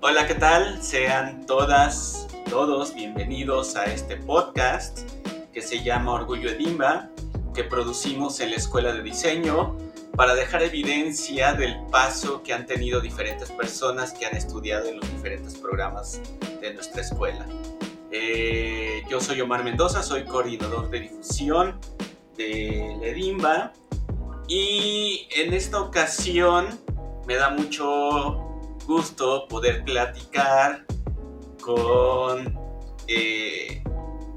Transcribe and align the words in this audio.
Hola, 0.00 0.26
¿qué 0.26 0.34
tal? 0.34 0.82
Sean 0.82 1.44
todas, 1.44 2.26
todos 2.48 2.94
bienvenidos 2.94 3.76
a 3.76 3.84
este 3.84 4.16
podcast 4.16 5.00
que 5.52 5.60
se 5.60 5.82
llama 5.82 6.12
Orgullo 6.12 6.48
Edimba, 6.48 7.10
que 7.54 7.64
producimos 7.64 8.40
en 8.40 8.52
la 8.52 8.56
Escuela 8.56 8.92
de 8.92 9.02
Diseño 9.02 9.76
para 10.16 10.34
dejar 10.34 10.62
evidencia 10.62 11.52
del 11.52 11.76
paso 11.90 12.42
que 12.42 12.54
han 12.54 12.64
tenido 12.64 13.00
diferentes 13.00 13.50
personas 13.50 14.12
que 14.12 14.24
han 14.24 14.34
estudiado 14.34 14.88
en 14.88 15.00
los 15.00 15.10
diferentes 15.10 15.54
programas 15.54 16.22
de 16.62 16.72
nuestra 16.72 17.02
escuela. 17.02 17.44
Eh, 18.10 19.02
yo 19.10 19.20
soy 19.20 19.42
Omar 19.42 19.62
Mendoza, 19.62 20.02
soy 20.02 20.24
coordinador 20.24 20.88
de 20.88 21.00
difusión 21.00 21.78
de 22.36 22.96
Ledimba 23.00 23.74
y 24.48 25.28
en 25.36 25.52
esta 25.52 25.80
ocasión 25.80 26.66
me 27.28 27.34
da 27.34 27.50
mucho 27.50 28.38
gusto 28.86 29.46
poder 29.48 29.84
platicar 29.84 30.86
con 31.60 32.58
eh, 33.06 33.84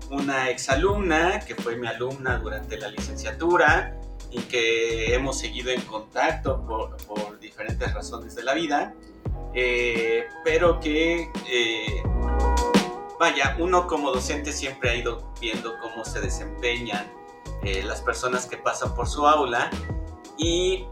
una 0.10 0.50
exalumna 0.50 1.40
que 1.40 1.56
fue 1.56 1.78
mi 1.78 1.88
alumna 1.88 2.38
durante 2.38 2.78
la 2.78 2.90
licenciatura 2.90 3.98
y 4.30 4.42
que 4.42 5.16
hemos 5.16 5.40
seguido 5.40 5.72
en 5.72 5.80
contacto 5.84 6.66
por, 6.68 7.40
diferentes 7.40 7.94
razones 7.94 8.36
de 8.36 8.44
la 8.44 8.54
vida, 8.54 8.94
eh, 9.54 10.26
pero 10.44 10.80
que, 10.82 11.30
eh, 11.50 12.04
vaya, 13.20 13.56
uno 13.58 13.88
como 13.88 14.12
docente 14.12 14.52
siempre 14.52 14.90
ha 14.90 14.96
ido 14.96 15.34
viendo 15.40 15.80
cómo 15.80 16.04
se 16.04 16.20
desempeñan 16.20 17.10
las 17.86 18.02
personas 18.02 18.48
que 18.48 18.58
pasan 18.58 18.96
por 18.96 19.08
su 19.08 19.28
aula 19.28 19.70
y 20.44 20.88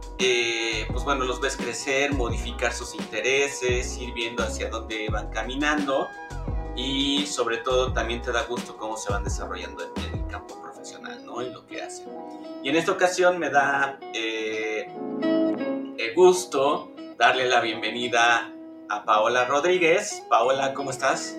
pues 0.91 1.03
bueno, 1.03 1.25
los 1.25 1.41
ves 1.41 1.57
crecer, 1.57 2.13
modificar 2.13 2.71
sus 2.71 2.93
intereses, 2.93 3.97
ir 3.97 4.13
viendo 4.13 4.43
hacia 4.43 4.69
dónde 4.69 5.09
van 5.09 5.29
caminando 5.29 6.07
y 6.75 7.25
sobre 7.25 7.57
todo 7.57 7.91
también 7.93 8.21
te 8.21 8.31
da 8.31 8.43
gusto 8.43 8.77
cómo 8.77 8.95
se 8.95 9.11
van 9.11 9.23
desarrollando 9.23 9.83
en, 9.83 10.19
el 10.19 10.27
campo 10.27 10.61
profesional, 10.61 11.25
¿no? 11.25 11.41
Y 11.41 11.49
lo 11.49 11.65
que 11.65 11.81
hacen. 11.81 12.07
Y 12.63 12.69
en 12.69 12.75
esta 12.75 12.91
ocasión 12.91 13.39
me 13.39 13.49
da 13.49 13.97
eh, 14.13 14.93
gusto 16.15 16.91
darle 17.17 17.47
la 17.47 17.61
bienvenida 17.61 18.53
a 18.89 19.03
Paola 19.05 19.45
Rodríguez. 19.45 20.23
Paola, 20.29 20.73
¿cómo 20.73 20.91
estás? 20.91 21.37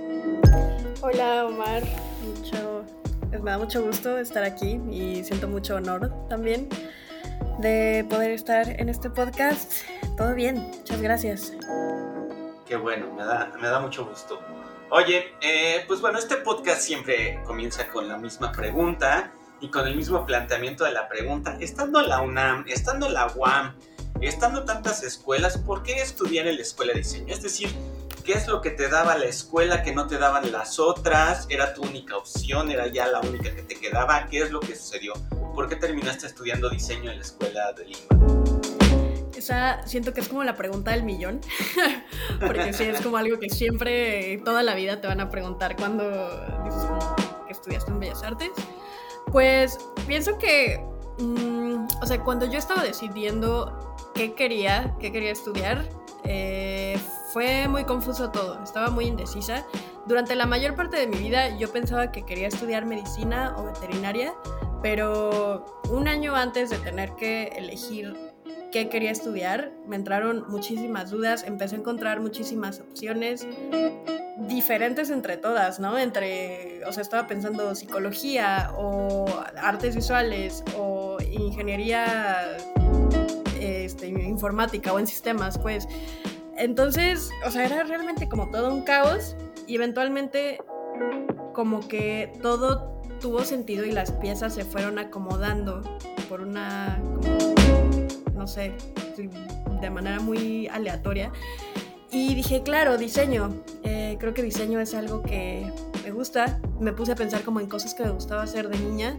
Hola 1.02 1.46
Omar, 1.46 1.82
mucho, 2.24 2.84
me 3.30 3.50
da 3.50 3.58
mucho 3.58 3.82
gusto 3.82 4.18
estar 4.18 4.42
aquí 4.42 4.80
y 4.90 5.22
siento 5.22 5.48
mucho 5.48 5.76
honor 5.76 6.10
también 6.28 6.68
de 7.60 8.06
poder 8.08 8.30
estar 8.30 8.68
en 8.68 8.88
este 8.88 9.10
podcast. 9.10 9.72
Todo 10.16 10.34
bien, 10.34 10.56
muchas 10.56 11.00
gracias. 11.02 11.52
Qué 12.66 12.76
bueno, 12.76 13.12
me 13.14 13.24
da, 13.24 13.52
me 13.60 13.68
da 13.68 13.80
mucho 13.80 14.06
gusto. 14.06 14.40
Oye, 14.90 15.34
eh, 15.40 15.84
pues 15.86 16.00
bueno, 16.00 16.18
este 16.18 16.36
podcast 16.36 16.80
siempre 16.80 17.40
comienza 17.44 17.88
con 17.88 18.08
la 18.08 18.16
misma 18.16 18.52
pregunta 18.52 19.32
y 19.60 19.68
con 19.68 19.86
el 19.86 19.94
mismo 19.94 20.24
planteamiento 20.24 20.84
de 20.84 20.92
la 20.92 21.08
pregunta. 21.08 21.56
Estando 21.60 22.00
la 22.02 22.22
UNAM, 22.22 22.64
estando 22.66 23.08
la 23.08 23.26
UAM, 23.34 23.76
estando 24.20 24.64
tantas 24.64 25.02
escuelas, 25.02 25.58
¿por 25.58 25.82
qué 25.82 26.00
estudiar 26.00 26.46
en 26.46 26.56
la 26.56 26.62
escuela 26.62 26.92
de 26.92 27.00
diseño? 27.00 27.32
Es 27.32 27.42
decir, 27.42 27.70
¿qué 28.24 28.32
es 28.32 28.46
lo 28.46 28.60
que 28.60 28.70
te 28.70 28.88
daba 28.88 29.16
la 29.16 29.26
escuela 29.26 29.82
que 29.82 29.92
no 29.92 30.06
te 30.06 30.18
daban 30.18 30.50
las 30.52 30.78
otras? 30.78 31.46
¿Era 31.48 31.74
tu 31.74 31.82
única 31.82 32.16
opción? 32.16 32.70
¿Era 32.70 32.86
ya 32.86 33.06
la 33.06 33.20
única 33.20 33.54
que 33.54 33.62
te 33.62 33.76
quedaba? 33.76 34.26
¿Qué 34.28 34.42
es 34.42 34.50
lo 34.50 34.60
que 34.60 34.74
sucedió? 34.76 35.14
¿Por 35.54 35.68
qué 35.68 35.76
terminaste 35.76 36.26
estudiando 36.26 36.68
diseño 36.70 37.10
en 37.10 37.16
la 37.16 37.22
escuela 37.22 37.72
de 37.72 37.86
Lima? 37.86 38.00
Esa 39.36 39.86
siento 39.86 40.12
que 40.12 40.20
es 40.20 40.28
como 40.28 40.44
la 40.44 40.54
pregunta 40.54 40.90
del 40.90 41.02
millón, 41.02 41.40
porque 42.40 42.72
sí, 42.74 42.84
es 42.84 43.00
como 43.00 43.16
algo 43.16 43.38
que 43.38 43.48
siempre, 43.48 44.38
toda 44.44 44.62
la 44.62 44.74
vida 44.74 45.00
te 45.00 45.06
van 45.06 45.20
a 45.20 45.30
preguntar 45.30 45.76
cuando 45.76 46.04
dices 46.64 46.82
que 47.46 47.52
estudiaste 47.52 47.90
en 47.90 48.00
Bellas 48.00 48.22
Artes. 48.22 48.50
Pues 49.32 49.78
pienso 50.06 50.36
que, 50.36 50.84
mm, 51.18 51.86
o 52.02 52.06
sea, 52.06 52.22
cuando 52.22 52.44
yo 52.46 52.58
estaba 52.58 52.82
decidiendo 52.82 53.96
qué 54.14 54.34
quería, 54.34 54.94
qué 55.00 55.10
quería 55.10 55.32
estudiar, 55.32 55.88
eh, 56.24 56.98
fue 57.32 57.68
muy 57.68 57.84
confuso 57.84 58.30
todo, 58.30 58.62
estaba 58.62 58.90
muy 58.90 59.06
indecisa. 59.06 59.64
Durante 60.06 60.34
la 60.34 60.46
mayor 60.46 60.74
parte 60.74 60.96
de 60.96 61.06
mi 61.06 61.18
vida 61.18 61.56
yo 61.56 61.70
pensaba 61.72 62.10
que 62.10 62.24
quería 62.24 62.48
estudiar 62.48 62.86
medicina 62.86 63.54
o 63.56 63.64
veterinaria, 63.64 64.34
pero 64.82 65.80
un 65.90 66.08
año 66.08 66.34
antes 66.34 66.70
de 66.70 66.78
tener 66.78 67.14
que 67.14 67.48
elegir 67.56 68.16
qué 68.72 68.88
quería 68.88 69.10
estudiar, 69.10 69.72
me 69.86 69.96
entraron 69.96 70.44
muchísimas 70.48 71.10
dudas, 71.10 71.44
empecé 71.44 71.76
a 71.76 71.78
encontrar 71.78 72.20
muchísimas 72.20 72.80
opciones 72.80 73.46
diferentes 74.48 75.10
entre 75.10 75.36
todas, 75.36 75.80
¿no? 75.80 75.98
Entre, 75.98 76.84
o 76.84 76.92
sea, 76.92 77.02
estaba 77.02 77.26
pensando 77.26 77.74
psicología 77.74 78.72
o 78.76 79.26
artes 79.56 79.94
visuales 79.94 80.64
o 80.76 81.18
ingeniería 81.30 82.56
este, 83.60 84.08
informática 84.08 84.92
o 84.92 84.98
en 84.98 85.06
sistemas, 85.06 85.58
pues. 85.58 85.86
Entonces, 86.60 87.30
o 87.46 87.50
sea, 87.50 87.64
era 87.64 87.82
realmente 87.82 88.28
como 88.28 88.50
todo 88.50 88.72
un 88.72 88.82
caos 88.82 89.34
y 89.66 89.76
eventualmente 89.76 90.58
como 91.54 91.88
que 91.88 92.32
todo 92.42 93.02
tuvo 93.20 93.44
sentido 93.44 93.84
y 93.84 93.92
las 93.92 94.12
piezas 94.12 94.54
se 94.54 94.64
fueron 94.64 94.98
acomodando 94.98 95.82
por 96.28 96.42
una 96.42 97.00
no 98.40 98.46
sé, 98.46 98.72
de 99.82 99.90
manera 99.90 100.18
muy 100.18 100.66
aleatoria. 100.68 101.30
Y 102.10 102.34
dije, 102.34 102.62
claro, 102.62 102.96
diseño. 102.96 103.50
Eh, 103.84 104.16
creo 104.18 104.32
que 104.32 104.42
diseño 104.42 104.80
es 104.80 104.94
algo 104.94 105.22
que 105.22 105.70
me 106.02 106.10
gusta. 106.10 106.58
Me 106.80 106.94
puse 106.94 107.12
a 107.12 107.14
pensar 107.16 107.42
como 107.42 107.60
en 107.60 107.68
cosas 107.68 107.92
que 107.94 108.02
me 108.02 108.10
gustaba 108.10 108.42
hacer 108.42 108.68
de 108.70 108.78
niña, 108.78 109.18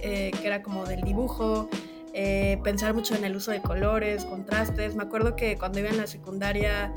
eh, 0.00 0.30
que 0.38 0.46
era 0.46 0.62
como 0.62 0.84
del 0.84 1.00
dibujo, 1.00 1.70
eh, 2.12 2.58
pensar 2.64 2.94
mucho 2.94 3.14
en 3.14 3.24
el 3.24 3.36
uso 3.36 3.50
de 3.50 3.62
colores, 3.62 4.24
contrastes. 4.24 4.94
Me 4.94 5.02
acuerdo 5.02 5.36
que 5.36 5.56
cuando 5.56 5.78
iba 5.78 5.88
en 5.88 5.96
la 5.96 6.06
secundaria 6.06 6.92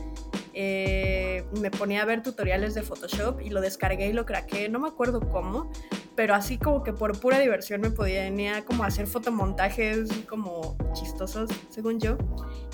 me 0.55 1.71
ponía 1.71 2.03
a 2.03 2.05
ver 2.05 2.21
tutoriales 2.21 2.75
de 2.75 2.83
Photoshop 2.83 3.41
y 3.41 3.49
lo 3.49 3.59
descargué 3.59 4.09
y 4.09 4.13
lo 4.13 4.25
craqué. 4.25 4.69
No 4.69 4.79
me 4.79 4.87
acuerdo 4.87 5.19
cómo, 5.19 5.71
pero 6.15 6.35
así 6.35 6.57
como 6.57 6.83
que 6.83 6.93
por 6.93 7.19
pura 7.19 7.39
diversión 7.39 7.81
me 7.81 7.89
podía 7.89 8.23
venir 8.23 8.63
como 8.65 8.83
hacer 8.83 9.07
fotomontajes 9.07 10.09
como 10.29 10.77
chistosos, 10.93 11.49
según 11.69 11.99
yo, 11.99 12.17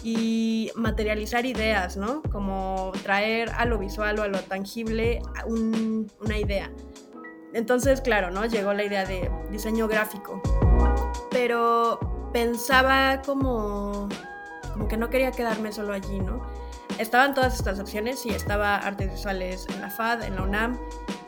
y 0.03 0.71
materializar 0.75 1.45
ideas, 1.45 1.95
¿no? 1.95 2.21
Como 2.23 2.91
traer 3.03 3.49
a 3.55 3.65
lo 3.65 3.77
visual 3.77 4.19
o 4.19 4.23
a 4.23 4.27
lo 4.27 4.39
tangible 4.41 5.21
una 5.47 6.37
idea. 6.37 6.71
Entonces, 7.53 8.01
claro, 8.01 8.29
¿no? 8.29 8.45
Llegó 8.45 8.73
la 8.73 8.83
idea 8.83 9.05
de 9.05 9.31
diseño 9.51 9.87
gráfico, 9.87 10.41
pero 11.31 11.99
pensaba 12.31 13.21
como, 13.25 14.09
como 14.73 14.87
que 14.87 14.97
no 14.97 15.09
quería 15.09 15.31
quedarme 15.31 15.71
solo 15.71 15.93
allí, 15.93 16.19
¿no? 16.19 16.41
Estaban 16.97 17.33
todas 17.33 17.55
estas 17.55 17.79
opciones 17.79 18.25
y 18.25 18.29
estaba 18.29 18.75
artes 18.75 19.11
visuales 19.11 19.67
en 19.69 19.81
la 19.81 19.89
FAD, 19.89 20.23
en 20.23 20.35
la 20.35 20.43
UNAM, 20.43 20.79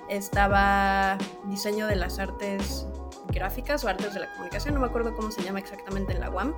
estaba 0.10 1.18
diseño 1.46 1.88
de 1.88 1.96
las 1.96 2.20
artes 2.20 2.86
gráficas 3.32 3.84
o 3.84 3.88
artes 3.88 4.14
de 4.14 4.20
la 4.22 4.32
comunicación, 4.34 4.74
no 4.74 4.82
me 4.82 4.88
acuerdo 4.88 5.16
cómo 5.16 5.32
se 5.32 5.42
llama 5.42 5.60
exactamente 5.60 6.14
en 6.14 6.20
la 6.20 6.30
UAM. 6.30 6.54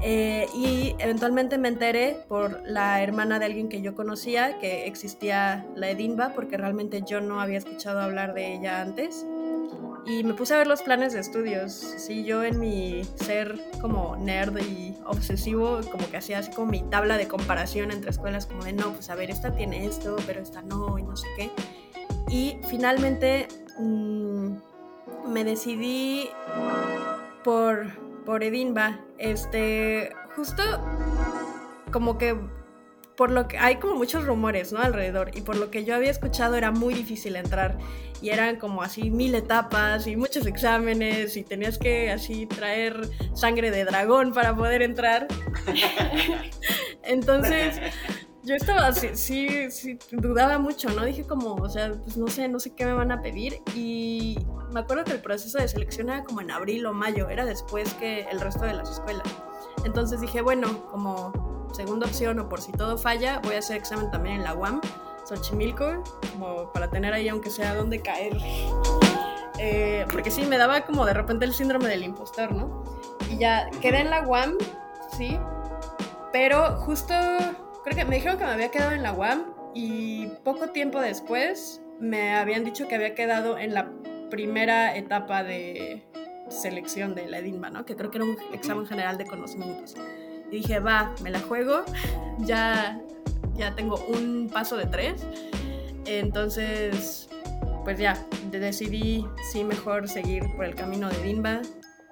Eh, 0.00 0.46
y 0.54 0.94
eventualmente 0.98 1.58
me 1.58 1.68
enteré 1.68 2.24
por 2.28 2.62
la 2.64 3.02
hermana 3.02 3.38
de 3.38 3.46
alguien 3.46 3.68
que 3.68 3.80
yo 3.80 3.94
conocía 3.94 4.58
que 4.58 4.86
existía 4.86 5.66
la 5.74 5.90
Edinba, 5.90 6.32
porque 6.34 6.56
realmente 6.56 7.02
yo 7.06 7.20
no 7.20 7.40
había 7.40 7.58
escuchado 7.58 8.00
hablar 8.00 8.34
de 8.34 8.54
ella 8.54 8.80
antes. 8.80 9.26
Y 10.08 10.24
me 10.24 10.32
puse 10.32 10.54
a 10.54 10.56
ver 10.58 10.66
los 10.66 10.80
planes 10.80 11.12
de 11.12 11.20
estudios. 11.20 11.72
Sí, 11.72 12.24
yo 12.24 12.42
en 12.42 12.58
mi 12.58 13.04
ser 13.16 13.60
como 13.82 14.16
nerd 14.16 14.56
y 14.58 14.96
obsesivo, 15.04 15.80
como 15.92 16.10
que 16.10 16.16
hacía 16.16 16.38
así 16.38 16.50
como 16.50 16.70
mi 16.70 16.80
tabla 16.80 17.18
de 17.18 17.28
comparación 17.28 17.90
entre 17.90 18.10
escuelas, 18.10 18.46
como 18.46 18.64
de 18.64 18.72
no, 18.72 18.92
pues 18.94 19.10
a 19.10 19.14
ver, 19.14 19.30
esta 19.30 19.54
tiene 19.54 19.84
esto, 19.84 20.16
pero 20.26 20.40
esta 20.40 20.62
no, 20.62 20.98
y 20.98 21.02
no 21.02 21.14
sé 21.14 21.26
qué. 21.36 21.50
Y 22.30 22.56
finalmente 22.68 23.48
mm, 23.78 24.56
me 25.28 25.44
decidí 25.44 26.30
por, 27.44 27.92
por 28.24 28.42
Edinba. 28.42 29.00
Este, 29.18 30.10
justo 30.34 30.62
como 31.92 32.16
que 32.16 32.34
por 33.18 33.32
lo 33.32 33.48
que 33.48 33.58
hay 33.58 33.76
como 33.76 33.96
muchos 33.96 34.24
rumores, 34.24 34.72
¿no? 34.72 34.78
Alrededor. 34.78 35.32
Y 35.36 35.40
por 35.40 35.56
lo 35.56 35.72
que 35.72 35.84
yo 35.84 35.96
había 35.96 36.12
escuchado 36.12 36.54
era 36.54 36.70
muy 36.70 36.94
difícil 36.94 37.34
entrar. 37.34 37.76
Y 38.22 38.30
eran 38.30 38.56
como 38.56 38.80
así 38.80 39.10
mil 39.10 39.34
etapas 39.34 40.06
y 40.06 40.14
muchos 40.14 40.46
exámenes 40.46 41.36
y 41.36 41.42
tenías 41.42 41.78
que 41.78 42.12
así 42.12 42.46
traer 42.46 43.08
sangre 43.34 43.72
de 43.72 43.84
dragón 43.84 44.32
para 44.32 44.54
poder 44.54 44.82
entrar. 44.82 45.26
Entonces, 47.02 47.80
yo 48.44 48.54
estaba 48.54 48.92
sí, 48.92 49.68
sí, 49.68 49.98
dudaba 50.12 50.60
mucho, 50.60 50.88
¿no? 50.90 51.04
Dije 51.04 51.24
como, 51.24 51.54
o 51.56 51.68
sea, 51.68 51.94
pues 51.94 52.16
no 52.16 52.28
sé, 52.28 52.48
no 52.48 52.60
sé 52.60 52.72
qué 52.76 52.86
me 52.86 52.92
van 52.92 53.10
a 53.10 53.20
pedir. 53.20 53.58
Y 53.74 54.38
me 54.72 54.78
acuerdo 54.78 55.02
que 55.02 55.12
el 55.12 55.20
proceso 55.20 55.58
de 55.58 55.66
selección 55.66 56.08
era 56.08 56.22
como 56.22 56.40
en 56.40 56.52
abril 56.52 56.86
o 56.86 56.92
mayo, 56.92 57.28
era 57.28 57.44
después 57.44 57.94
que 57.94 58.28
el 58.30 58.40
resto 58.40 58.64
de 58.64 58.74
las 58.74 58.88
escuelas. 58.88 59.26
Entonces 59.84 60.20
dije, 60.20 60.42
bueno, 60.42 60.84
como 60.90 61.32
segunda 61.72 62.06
opción 62.06 62.38
o 62.38 62.48
por 62.48 62.60
si 62.60 62.72
todo 62.72 62.98
falla, 62.98 63.40
voy 63.44 63.54
a 63.54 63.58
hacer 63.58 63.76
examen 63.76 64.10
también 64.10 64.36
en 64.36 64.44
la 64.44 64.54
UAM, 64.54 64.80
Xochimilco, 65.24 66.02
como 66.32 66.72
para 66.72 66.90
tener 66.90 67.12
ahí 67.12 67.28
aunque 67.28 67.50
sea 67.50 67.74
donde 67.74 68.00
caer. 68.00 68.36
Eh, 69.58 70.06
porque 70.10 70.30
sí, 70.30 70.46
me 70.46 70.56
daba 70.56 70.82
como 70.82 71.04
de 71.04 71.14
repente 71.14 71.44
el 71.44 71.52
síndrome 71.52 71.88
del 71.88 72.04
impostor, 72.04 72.52
¿no? 72.52 72.84
Y 73.30 73.38
ya 73.38 73.68
quedé 73.82 74.00
en 74.00 74.10
la 74.10 74.22
UAM, 74.22 74.56
sí, 75.16 75.38
pero 76.32 76.76
justo 76.76 77.14
creo 77.84 77.96
que 77.96 78.04
me 78.04 78.16
dijeron 78.16 78.38
que 78.38 78.44
me 78.44 78.52
había 78.52 78.70
quedado 78.70 78.92
en 78.92 79.02
la 79.02 79.12
UAM 79.12 79.44
y 79.74 80.28
poco 80.44 80.68
tiempo 80.68 81.00
después 81.00 81.82
me 82.00 82.34
habían 82.34 82.64
dicho 82.64 82.86
que 82.88 82.94
había 82.94 83.14
quedado 83.14 83.58
en 83.58 83.74
la 83.74 83.90
primera 84.30 84.96
etapa 84.96 85.42
de 85.42 86.04
selección 86.48 87.14
de 87.14 87.26
la 87.26 87.38
EDINBA, 87.38 87.70
¿no? 87.70 87.84
Que 87.84 87.96
creo 87.96 88.10
que 88.10 88.18
era 88.18 88.24
un 88.24 88.36
examen 88.52 88.86
general 88.86 89.18
de 89.18 89.26
conocimientos. 89.26 89.94
Y 90.50 90.58
dije, 90.58 90.80
va, 90.80 91.14
me 91.22 91.30
la 91.30 91.40
juego, 91.40 91.84
ya, 92.38 93.00
ya 93.54 93.74
tengo 93.74 93.96
un 94.08 94.50
paso 94.52 94.76
de 94.76 94.86
tres. 94.86 95.26
Entonces, 96.06 97.28
pues 97.84 97.98
ya, 97.98 98.26
decidí 98.50 99.26
sí 99.50 99.64
mejor 99.64 100.08
seguir 100.08 100.44
por 100.56 100.64
el 100.64 100.74
camino 100.74 101.08
de 101.08 101.16
EDINBA 101.16 101.62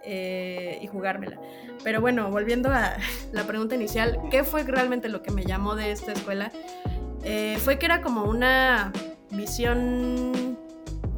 eh, 0.04 0.78
y 0.82 0.86
jugármela. 0.86 1.38
Pero 1.82 2.00
bueno, 2.00 2.30
volviendo 2.30 2.70
a 2.70 2.96
la 3.32 3.44
pregunta 3.46 3.74
inicial, 3.74 4.18
¿qué 4.30 4.44
fue 4.44 4.62
realmente 4.64 5.08
lo 5.08 5.22
que 5.22 5.30
me 5.30 5.44
llamó 5.44 5.74
de 5.74 5.92
esta 5.92 6.12
escuela? 6.12 6.52
Eh, 7.24 7.58
fue 7.64 7.78
que 7.78 7.86
era 7.86 8.02
como 8.02 8.24
una 8.24 8.92
visión 9.30 10.45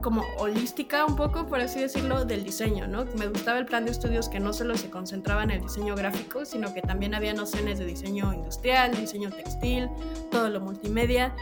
como 0.00 0.24
holística 0.38 1.04
un 1.04 1.16
poco, 1.16 1.46
por 1.46 1.60
así 1.60 1.80
decirlo, 1.80 2.24
del 2.24 2.44
diseño, 2.44 2.86
¿no? 2.86 3.04
Me 3.16 3.26
gustaba 3.26 3.58
el 3.58 3.66
plan 3.66 3.84
de 3.84 3.90
estudios 3.90 4.28
que 4.28 4.40
no 4.40 4.52
solo 4.52 4.76
se 4.76 4.90
concentraba 4.90 5.42
en 5.42 5.50
el 5.50 5.60
diseño 5.60 5.94
gráfico, 5.94 6.44
sino 6.44 6.72
que 6.72 6.82
también 6.82 7.14
había 7.14 7.34
nociones 7.34 7.78
de 7.78 7.86
diseño 7.86 8.32
industrial, 8.32 8.94
diseño 8.94 9.30
textil, 9.30 9.88
todo 10.30 10.48
lo 10.48 10.60
multimedia, 10.60 11.34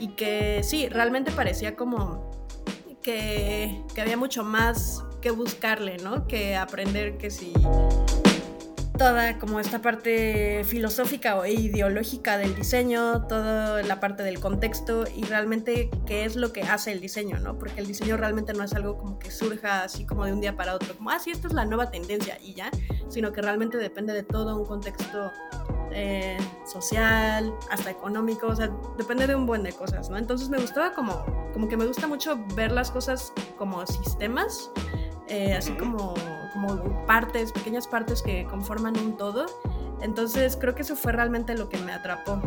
y 0.00 0.08
que 0.08 0.62
sí, 0.62 0.88
realmente 0.88 1.32
parecía 1.32 1.76
como 1.76 2.30
que, 3.02 3.82
que 3.94 4.00
había 4.00 4.16
mucho 4.16 4.44
más 4.44 5.04
que 5.20 5.30
buscarle, 5.30 5.98
¿no? 5.98 6.26
Que 6.26 6.56
aprender 6.56 7.18
que 7.18 7.30
si 7.30 7.52
toda 8.96 9.38
como 9.38 9.58
esta 9.58 9.82
parte 9.82 10.62
filosófica 10.64 11.36
o 11.36 11.46
ideológica 11.46 12.38
del 12.38 12.54
diseño, 12.54 13.26
toda 13.26 13.82
la 13.82 13.98
parte 13.98 14.22
del 14.22 14.38
contexto 14.38 15.04
y 15.14 15.24
realmente 15.24 15.90
qué 16.06 16.24
es 16.24 16.36
lo 16.36 16.52
que 16.52 16.62
hace 16.62 16.92
el 16.92 17.00
diseño, 17.00 17.38
¿no? 17.40 17.58
Porque 17.58 17.80
el 17.80 17.86
diseño 17.86 18.16
realmente 18.16 18.52
no 18.52 18.62
es 18.62 18.72
algo 18.72 18.96
como 18.96 19.18
que 19.18 19.30
surja 19.30 19.82
así 19.82 20.06
como 20.06 20.24
de 20.24 20.32
un 20.32 20.40
día 20.40 20.56
para 20.56 20.74
otro, 20.74 20.96
como, 20.96 21.10
ah, 21.10 21.18
sí, 21.18 21.30
esta 21.30 21.48
es 21.48 21.54
la 21.54 21.64
nueva 21.64 21.90
tendencia 21.90 22.38
y 22.40 22.54
ya, 22.54 22.70
sino 23.08 23.32
que 23.32 23.42
realmente 23.42 23.78
depende 23.78 24.12
de 24.12 24.22
todo 24.22 24.56
un 24.56 24.64
contexto 24.64 25.32
eh, 25.92 26.36
social, 26.64 27.52
hasta 27.70 27.90
económico, 27.90 28.46
o 28.46 28.56
sea, 28.56 28.70
depende 28.96 29.26
de 29.26 29.34
un 29.34 29.46
buen 29.46 29.64
de 29.64 29.72
cosas, 29.72 30.08
¿no? 30.08 30.18
Entonces 30.18 30.48
me 30.48 30.58
gustaba 30.58 30.92
como, 30.92 31.24
como 31.52 31.68
que 31.68 31.76
me 31.76 31.84
gusta 31.84 32.06
mucho 32.06 32.38
ver 32.54 32.70
las 32.70 32.92
cosas 32.92 33.32
como 33.58 33.84
sistemas, 33.86 34.70
eh, 35.28 35.54
así 35.54 35.72
como 35.72 36.14
como 36.54 37.04
partes, 37.06 37.52
pequeñas 37.52 37.86
partes 37.86 38.22
que 38.22 38.46
conforman 38.46 38.96
un 38.96 39.18
todo. 39.18 39.44
Entonces 40.00 40.56
creo 40.56 40.74
que 40.74 40.82
eso 40.82 40.96
fue 40.96 41.12
realmente 41.12 41.54
lo 41.54 41.68
que 41.68 41.76
me 41.78 41.92
atrapó. 41.92 42.40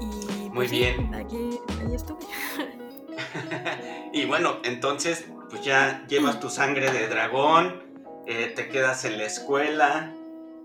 Y 0.00 0.48
Muy 0.48 0.50
pues 0.54 0.70
bien. 0.70 1.14
aquí, 1.14 1.60
ahí 1.80 1.94
estuve. 1.94 2.20
y 4.12 4.24
bueno, 4.24 4.56
entonces 4.64 5.26
pues 5.50 5.62
ya 5.62 6.06
llevas 6.08 6.40
tu 6.40 6.48
sangre 6.48 6.90
de 6.90 7.08
dragón, 7.08 7.82
eh, 8.26 8.52
te 8.54 8.68
quedas 8.68 9.04
en 9.04 9.18
la 9.18 9.24
escuela. 9.24 10.14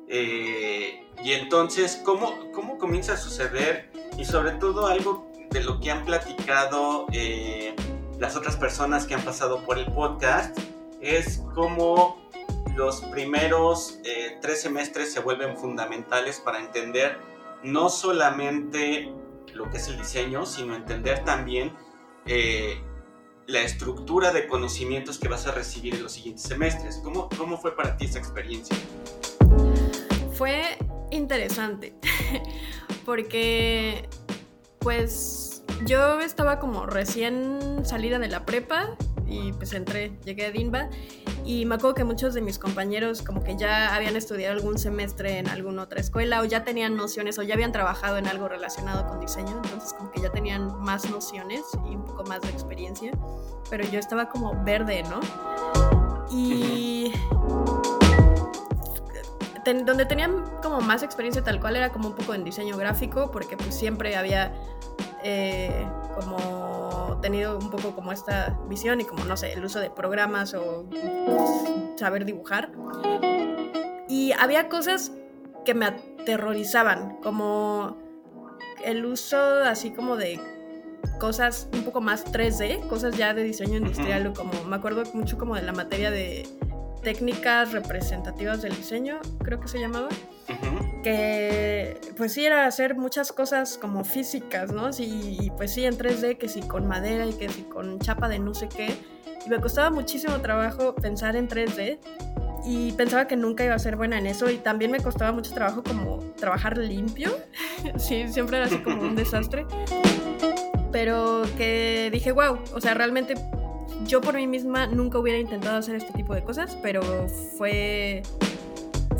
Eh, 0.07 1.03
y 1.23 1.31
entonces, 1.33 1.99
¿cómo, 2.05 2.51
¿cómo 2.53 2.77
comienza 2.77 3.13
a 3.13 3.17
suceder? 3.17 3.91
Y 4.17 4.25
sobre 4.25 4.51
todo 4.51 4.87
algo 4.87 5.31
de 5.49 5.63
lo 5.63 5.79
que 5.79 5.89
han 5.89 6.05
platicado 6.05 7.07
eh, 7.11 7.75
las 8.19 8.35
otras 8.35 8.55
personas 8.55 9.05
que 9.05 9.15
han 9.15 9.21
pasado 9.23 9.63
por 9.65 9.77
el 9.77 9.91
podcast, 9.91 10.57
es 11.05 11.43
como 11.53 12.17
los 12.75 13.01
primeros 13.01 13.99
eh, 14.03 14.39
tres 14.41 14.61
semestres 14.61 15.13
se 15.13 15.19
vuelven 15.19 15.55
fundamentales 15.55 16.39
para 16.39 16.59
entender 16.59 17.17
no 17.63 17.89
solamente 17.89 19.13
lo 19.53 19.69
que 19.69 19.77
es 19.77 19.87
el 19.87 19.97
diseño, 19.97 20.45
sino 20.45 20.75
entender 20.75 21.23
también 21.23 21.73
eh, 22.25 22.81
la 23.45 23.61
estructura 23.61 24.33
de 24.33 24.47
conocimientos 24.47 25.19
que 25.19 25.27
vas 25.27 25.45
a 25.45 25.51
recibir 25.51 25.93
en 25.93 26.03
los 26.03 26.13
siguientes 26.13 26.43
semestres. 26.43 26.99
¿Cómo, 27.03 27.29
cómo 27.37 27.59
fue 27.59 27.75
para 27.75 27.95
ti 27.97 28.05
esa 28.05 28.17
experiencia? 28.17 28.75
Fue 30.33 30.77
interesante, 31.11 31.95
porque 33.05 34.09
pues 34.79 35.63
yo 35.85 36.19
estaba 36.19 36.59
como 36.59 36.87
recién 36.87 37.85
salida 37.85 38.17
de 38.17 38.27
la 38.27 38.45
prepa 38.45 38.97
y 39.27 39.53
pues 39.53 39.73
entré, 39.73 40.11
llegué 40.23 40.45
a 40.45 40.51
DINBA 40.51 40.89
y 41.45 41.65
me 41.65 41.75
acuerdo 41.75 41.95
que 41.95 42.03
muchos 42.03 42.33
de 42.33 42.41
mis 42.41 42.59
compañeros 42.59 43.21
como 43.21 43.43
que 43.43 43.57
ya 43.57 43.95
habían 43.95 44.15
estudiado 44.15 44.53
algún 44.53 44.77
semestre 44.77 45.39
en 45.39 45.47
alguna 45.47 45.83
otra 45.83 45.99
escuela 45.99 46.41
o 46.41 46.45
ya 46.45 46.63
tenían 46.63 46.95
nociones 46.95 47.37
o 47.39 47.43
ya 47.43 47.53
habían 47.53 47.71
trabajado 47.71 48.17
en 48.17 48.27
algo 48.27 48.47
relacionado 48.47 49.07
con 49.07 49.19
diseño, 49.19 49.61
entonces 49.63 49.93
como 49.93 50.11
que 50.11 50.21
ya 50.21 50.31
tenían 50.31 50.79
más 50.81 51.09
nociones 51.09 51.61
y 51.89 51.95
un 51.95 52.05
poco 52.05 52.23
más 52.23 52.41
de 52.41 52.49
experiencia, 52.49 53.11
pero 53.69 53.83
yo 53.85 53.99
estaba 53.99 54.29
como 54.29 54.63
verde, 54.63 55.03
¿no? 55.03 55.19
Y 56.31 57.11
donde 59.73 60.05
tenían 60.05 60.43
como 60.61 60.79
más 60.81 61.01
experiencia 61.01 61.43
tal 61.43 61.59
cual 61.59 61.75
era 61.75 61.91
como 61.91 62.09
un 62.09 62.15
poco 62.15 62.33
en 62.33 62.43
diseño 62.43 62.77
gráfico, 62.77 63.31
porque 63.31 63.57
pues 63.57 63.73
siempre 63.73 64.15
había 64.15 64.53
eh, 65.23 65.87
como 66.13 66.74
tenido 67.25 67.57
un 67.57 67.71
poco 67.71 67.95
como 67.95 68.11
esta 68.11 68.55
visión 68.69 69.01
y 69.01 69.03
como, 69.03 69.23
no 69.23 69.35
sé, 69.35 69.51
el 69.53 69.65
uso 69.65 69.79
de 69.79 69.89
programas 69.89 70.53
o 70.53 70.87
saber 71.95 72.23
dibujar. 72.23 72.71
Y 74.07 74.31
había 74.33 74.69
cosas 74.69 75.11
que 75.65 75.73
me 75.73 75.87
aterrorizaban, 75.87 77.17
como 77.23 77.97
el 78.83 79.03
uso 79.07 79.39
así 79.63 79.89
como 79.89 80.17
de 80.17 80.39
cosas 81.19 81.67
un 81.73 81.81
poco 81.83 81.99
más 81.99 82.31
3D, 82.31 82.87
cosas 82.89 83.17
ya 83.17 83.33
de 83.33 83.41
diseño 83.41 83.77
industrial, 83.77 84.27
o 84.27 84.33
como 84.33 84.63
me 84.65 84.75
acuerdo 84.75 85.01
mucho 85.15 85.39
como 85.39 85.55
de 85.55 85.63
la 85.63 85.73
materia 85.73 86.11
de 86.11 86.47
técnicas 87.01 87.71
representativas 87.71 88.61
del 88.61 88.75
diseño, 88.75 89.19
creo 89.43 89.59
que 89.59 89.67
se 89.67 89.79
llamaba, 89.79 90.09
que 91.05 92.01
pues 92.17 92.33
sí 92.33 92.47
era 92.47 92.65
hacer 92.65 92.95
muchas 92.95 93.31
cosas 93.31 93.77
como 93.77 94.03
físicas, 94.03 94.71
¿no? 94.71 94.89
y 94.97 95.51
pues 95.55 95.71
sí 95.71 95.85
en 95.85 95.99
3D, 95.99 96.39
que 96.39 96.49
sí 96.49 96.61
con 96.61 96.87
madera 96.87 97.27
y 97.27 97.33
que 97.33 97.47
sí 97.47 97.61
con 97.61 97.99
chapa 97.99 98.27
de 98.27 98.39
no 98.39 98.55
sé 98.55 98.67
qué, 98.67 98.97
y 99.45 99.49
me 99.49 99.61
costaba 99.61 99.91
muchísimo 99.91 100.41
trabajo 100.41 100.95
pensar 100.95 101.35
en 101.35 101.47
3D 101.47 101.99
y 102.65 102.91
pensaba 102.93 103.27
que 103.27 103.35
nunca 103.35 103.63
iba 103.63 103.75
a 103.75 103.79
ser 103.79 103.97
buena 103.97 104.17
en 104.17 104.25
eso. 104.25 104.49
Y 104.49 104.57
también 104.57 104.89
me 104.89 104.99
costaba 104.99 105.31
mucho 105.31 105.53
trabajo 105.53 105.83
como 105.83 106.17
trabajar 106.37 106.75
limpio, 106.79 107.37
sí, 107.97 108.27
siempre 108.27 108.57
era 108.57 108.65
así 108.65 108.79
como 108.79 109.03
un 109.03 109.15
desastre, 109.15 109.67
pero 110.91 111.43
que 111.55 112.09
dije, 112.11 112.31
wow, 112.31 112.57
o 112.73 112.81
sea, 112.81 112.95
realmente 112.95 113.35
yo 114.07 114.21
por 114.21 114.33
mí 114.33 114.47
misma 114.47 114.87
nunca 114.87 115.19
hubiera 115.19 115.37
intentado 115.37 115.77
hacer 115.77 115.93
este 115.93 116.13
tipo 116.13 116.33
de 116.33 116.43
cosas, 116.43 116.75
pero 116.81 117.03
fue, 117.59 118.23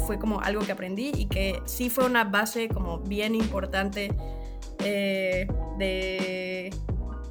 fue 0.05 0.19
como 0.19 0.41
algo 0.41 0.61
que 0.61 0.71
aprendí 0.71 1.11
y 1.15 1.25
que 1.25 1.61
sí 1.65 1.89
fue 1.89 2.05
una 2.05 2.23
base 2.23 2.69
como 2.69 2.99
bien 2.99 3.35
importante 3.35 4.13
eh, 4.79 5.47
de, 5.77 6.73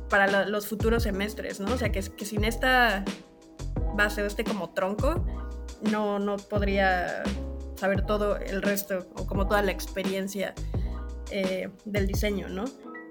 para 0.08 0.46
los 0.46 0.66
futuros 0.66 1.04
semestres, 1.04 1.60
¿no? 1.60 1.72
O 1.72 1.78
sea, 1.78 1.90
que, 1.90 2.02
sin 2.02 2.44
esta 2.44 3.04
base 3.94 4.22
o 4.22 4.26
este 4.26 4.44
como 4.44 4.70
tronco, 4.70 5.24
no, 5.90 6.18
no 6.18 6.36
podría 6.36 7.22
saber 7.76 8.06
todo 8.06 8.36
el 8.36 8.62
resto 8.62 9.06
o 9.16 9.26
como 9.26 9.46
toda 9.46 9.62
la 9.62 9.72
experiencia 9.72 10.54
eh, 11.30 11.68
del 11.84 12.06
diseño, 12.06 12.48
¿no? 12.48 12.64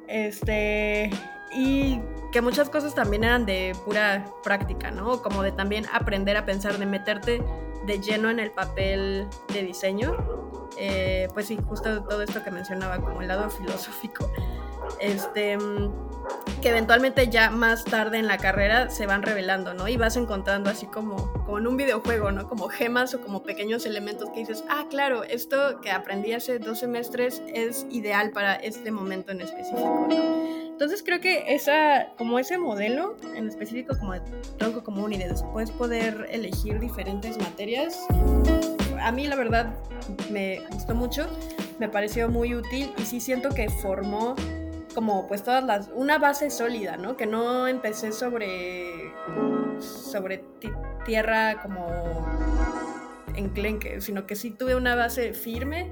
Este, 0.08 1.10
y 1.56 2.02
que 2.32 2.42
muchas 2.42 2.70
cosas 2.70 2.96
también 2.96 3.24
eran 3.24 3.46
de 3.46 3.76
pura 3.86 4.26
práctica, 4.44 4.92
¿no? 4.92 5.22
Como 5.22 5.44
de 5.44 5.52
también 5.52 5.86
aprender 5.94 6.36
a 6.36 6.46
pensar, 6.46 6.78
de 6.78 6.86
meterte 6.86 7.44
de 7.86 8.00
lleno 8.00 8.30
en 8.30 8.40
el 8.40 8.52
papel 8.52 9.28
de 9.54 9.64
diseño. 9.64 10.18
Eh, 10.78 11.28
pues 11.34 11.48
sí, 11.48 11.60
justo 11.68 12.04
todo 12.04 12.22
esto 12.24 12.44
que 12.44 12.52
mencionaba, 12.52 13.00
como 13.00 13.22
el 13.22 13.28
lado 13.28 13.50
filosófico. 13.52 14.32
Este, 15.00 15.58
que 16.62 16.70
eventualmente 16.70 17.28
ya 17.30 17.50
más 17.50 17.86
tarde 17.86 18.18
en 18.18 18.28
la 18.28 18.38
carrera 18.38 18.90
se 18.90 19.06
van 19.06 19.22
revelando, 19.22 19.74
¿no? 19.74 19.88
Y 19.88 19.98
vas 19.98 20.18
encontrando 20.18 20.70
así 20.70 20.88
como, 20.88 21.32
como 21.46 21.58
en 21.60 21.68
un 21.68 21.78
videojuego, 21.78 22.32
¿no? 22.32 22.50
Como 22.50 22.68
gemas 22.70 23.14
o 23.14 23.22
como 23.22 23.44
pequeños 23.44 23.86
elementos 23.86 24.30
que 24.32 24.40
dices, 24.40 24.64
ah, 24.70 24.86
claro, 24.90 25.24
esto 25.24 25.82
que 25.82 25.92
aprendí 25.92 26.34
hace 26.34 26.60
dos 26.60 26.80
semestres 26.80 27.42
es 27.48 27.86
ideal 27.92 28.32
para 28.32 28.56
este 28.56 28.92
momento 28.92 29.32
en 29.32 29.42
específico, 29.42 30.08
¿no? 30.10 30.63
Entonces 30.74 31.04
creo 31.06 31.22
que 31.22 31.54
esa, 31.54 32.08
como 32.18 32.40
ese 32.40 32.58
modelo 32.58 33.16
en 33.36 33.48
específico 33.48 33.96
como 33.98 34.14
de 34.14 34.22
tronco 34.58 34.84
común 34.84 35.14
y 35.14 35.18
de 35.18 35.30
después 35.30 35.70
poder 35.70 36.28
elegir 36.32 36.80
diferentes 36.80 37.38
materias, 37.38 38.08
a 39.00 39.12
mí 39.12 39.28
la 39.28 39.36
verdad 39.36 39.76
me 40.32 40.62
gustó 40.72 40.96
mucho, 40.96 41.28
me 41.80 41.90
pareció 41.90 42.28
muy 42.28 42.56
útil 42.56 42.92
y 42.98 43.06
sí 43.06 43.20
siento 43.20 43.50
que 43.50 43.70
formó 43.70 44.36
como 44.96 45.28
pues 45.28 45.44
todas 45.44 45.64
las, 45.64 45.90
una 45.94 46.18
base 46.18 46.50
sólida, 46.50 46.98
¿no? 46.98 47.18
Que 47.18 47.28
no 47.28 47.68
empecé 47.68 48.12
sobre, 48.12 49.14
sobre 49.80 50.44
tierra 51.06 51.62
como 51.62 51.88
enclenque, 53.36 54.02
sino 54.02 54.26
que 54.26 54.36
sí 54.36 54.50
tuve 54.50 54.76
una 54.76 54.96
base 54.96 55.34
firme 55.34 55.92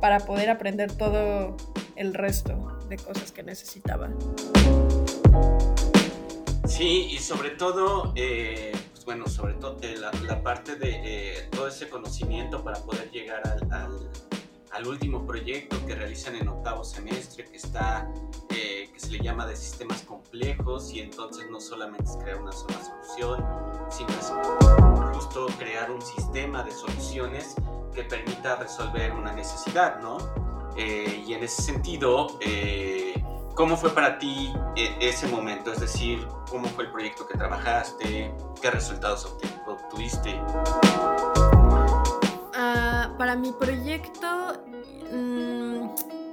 para 0.00 0.20
poder 0.20 0.48
aprender 0.48 0.90
todo 0.90 1.56
el 1.96 2.14
resto 2.14 2.75
de 2.88 2.96
cosas 2.96 3.32
que 3.32 3.42
necesitaba. 3.42 4.08
Sí, 6.66 7.08
y 7.10 7.18
sobre 7.18 7.50
todo, 7.50 8.12
eh, 8.16 8.72
pues 8.92 9.04
bueno, 9.04 9.26
sobre 9.28 9.54
todo 9.54 9.78
eh, 9.82 9.96
la, 9.96 10.42
parte 10.42 10.76
de 10.76 11.00
eh, 11.04 11.48
todo 11.50 11.68
ese 11.68 11.88
conocimiento 11.88 12.62
para 12.62 12.78
poder 12.80 13.10
llegar 13.10 13.40
al, 13.70 14.10
al, 14.72 14.86
último 14.86 15.26
proyecto 15.26 15.84
que 15.86 15.94
realizan 15.94 16.36
en 16.36 16.48
octavo 16.48 16.84
semestre, 16.84 17.44
que 17.44 17.56
está, 17.56 18.12
que 18.48 18.92
se 18.94 19.10
le 19.10 19.20
llama 19.20 19.46
de 19.46 19.56
sistemas 19.56 20.02
complejos, 20.02 20.92
y 20.92 21.00
entonces 21.00 21.48
no 21.50 21.60
solamente 21.60 22.10
es 22.10 22.16
crear 22.18 22.42
una 22.42 22.52
sola 22.52 22.78
solución, 22.84 23.44
sino 23.90 24.10
es 24.10 25.16
justo 25.16 25.46
crear 25.58 25.90
un 25.90 26.02
sistema 26.02 26.62
de 26.62 26.72
soluciones 26.72 27.54
que 27.94 28.02
permita 28.02 28.56
resolver 28.56 29.12
una 29.12 29.32
necesidad, 29.32 30.00
¿no? 30.02 30.45
Y 30.76 31.32
en 31.32 31.42
ese 31.42 31.62
sentido, 31.62 32.38
¿Cómo 33.56 33.74
fue 33.78 33.94
para 33.94 34.18
ti 34.18 34.52
e, 34.76 34.94
ese 35.00 35.26
momento? 35.28 35.72
Es 35.72 35.80
decir, 35.80 36.28
¿cómo 36.50 36.68
fue 36.68 36.84
el 36.84 36.90
proyecto 36.92 37.26
que 37.26 37.38
trabajaste? 37.38 38.30
¿Qué 38.60 38.70
resultados 38.70 39.34
obtuviste? 39.66 40.38
Ah, 42.54 43.14
para 43.16 43.34
mi 43.34 43.52
proyecto 43.52 44.62
mm, 45.10 45.88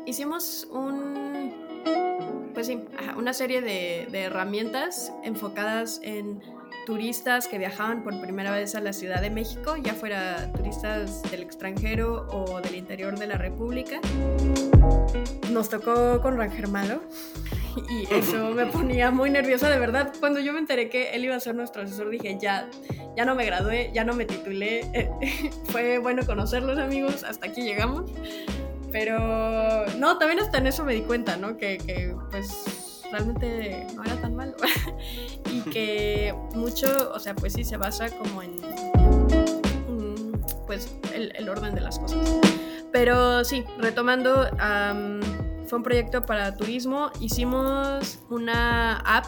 hicimos 0.05 0.67
un, 0.69 2.51
pues 2.53 2.67
sí, 2.67 2.83
una 3.15 3.31
serie 3.31 3.62
de 3.62 4.21
herramientas 4.21 5.13
enfocadas 5.23 6.01
en 6.03 6.43
turistas 6.86 7.48
que 7.48 7.58
viajaban 7.58 8.04
por 8.04 8.20
primera 8.20 8.52
vez 8.52 8.75
a 8.75 8.82
la 8.82 8.94
Ciudad 8.94 9.22
de 9.22 9.30
México, 9.30 9.75
ya 9.78 9.94
fuera 9.94 10.52
turistas 10.54 11.22
del 11.32 11.42
extranjero 11.42 12.28
o 12.30 12.62
del 12.62 12.75
interior 12.75 13.18
de 13.18 13.28
la 13.28 13.38
República. 13.38 14.00
Nos 15.52 15.70
tocó 15.70 16.22
con 16.22 16.38
Ranger 16.38 16.68
Malo 16.68 17.02
y 17.90 18.13
eso 18.13 18.52
me 18.56 18.66
ponía 18.66 19.12
muy 19.12 19.30
nerviosa, 19.30 19.70
de 19.70 19.80
verdad. 19.80 20.13
Cuando 20.20 20.40
yo 20.40 20.54
me 20.54 20.60
enteré 20.60 20.90
que 20.90 21.12
él 21.12 21.25
iba 21.25 21.36
a 21.36 21.40
ser 21.40 21.56
nuestro 21.56 21.84
asesor, 21.84 22.10
dije, 22.10 22.38
ya, 22.40 22.70
ya 23.16 23.25
no 23.25 23.36
me 23.36 23.46
gradué, 23.46 23.92
ya 23.94 24.04
no 24.04 24.13
me 24.13 24.25
titulé. 24.25 25.10
Fue 25.66 26.00
bueno 26.00 26.25
conocerlos 26.25 26.78
amigos, 26.78 27.24
hasta 27.24 27.48
aquí 27.48 27.62
llegamos. 27.62 28.12
Pero 28.92 29.86
no, 29.98 30.20
también 30.20 30.40
hasta 30.40 30.60
en 30.60 30.68
eso 30.68 30.84
me 30.86 30.94
di 30.94 31.02
cuenta, 31.02 31.36
¿no? 31.38 31.58
Que, 31.58 31.80
que 31.80 32.16
pues 32.30 32.83
realmente 33.13 33.86
no 33.96 34.03
era 34.03 34.20
tan 34.20 34.36
malo. 34.36 34.55
y 35.51 35.62
que 35.62 36.36
mucho, 36.53 37.12
o 37.13 37.20
sea, 37.20 37.36
pues 37.36 37.53
sí 37.53 37.63
se 37.63 37.77
basa 37.77 38.10
como 38.10 38.41
en 38.41 38.60
pues 40.65 40.96
el, 41.13 41.48
orden 41.48 41.75
de 41.75 41.82
las 41.82 42.00
cosas. 42.00 42.39
Pero 42.91 43.43
sí, 43.46 43.65
retomando, 43.77 44.50
fue 45.67 45.77
un 45.77 45.84
proyecto 45.84 46.24
para 46.24 46.55
turismo. 46.55 47.12
Hicimos 47.20 48.20
una 48.29 48.98
app 49.00 49.25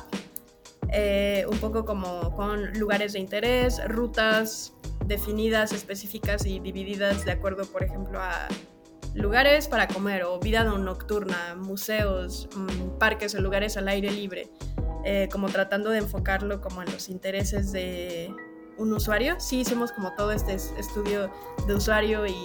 eh, 0.89 1.45
un 1.49 1.57
poco 1.57 1.85
como 1.85 2.35
con 2.35 2.73
lugares 2.79 3.13
de 3.13 3.19
interés, 3.19 3.81
rutas 3.87 4.73
definidas, 5.05 5.73
específicas 5.73 6.45
y 6.45 6.59
divididas 6.59 7.25
de 7.25 7.31
acuerdo, 7.31 7.65
por 7.65 7.83
ejemplo, 7.83 8.19
a 8.19 8.47
lugares 9.15 9.67
para 9.67 9.87
comer 9.87 10.23
o 10.23 10.39
vida 10.39 10.63
nocturna, 10.63 11.55
museos, 11.55 12.47
mm, 12.55 12.99
parques 12.99 13.33
o 13.35 13.41
lugares 13.41 13.77
al 13.77 13.87
aire 13.87 14.11
libre, 14.11 14.49
eh, 15.03 15.29
como 15.31 15.47
tratando 15.47 15.89
de 15.89 15.99
enfocarlo 15.99 16.61
como 16.61 16.83
en 16.83 16.91
los 16.91 17.09
intereses 17.09 17.71
de 17.71 18.33
un 18.77 18.93
usuario. 18.93 19.39
Sí 19.39 19.61
hicimos 19.61 19.91
como 19.91 20.13
todo 20.13 20.31
este 20.31 20.53
estudio 20.53 21.31
de 21.65 21.73
usuario 21.73 22.27
y 22.27 22.35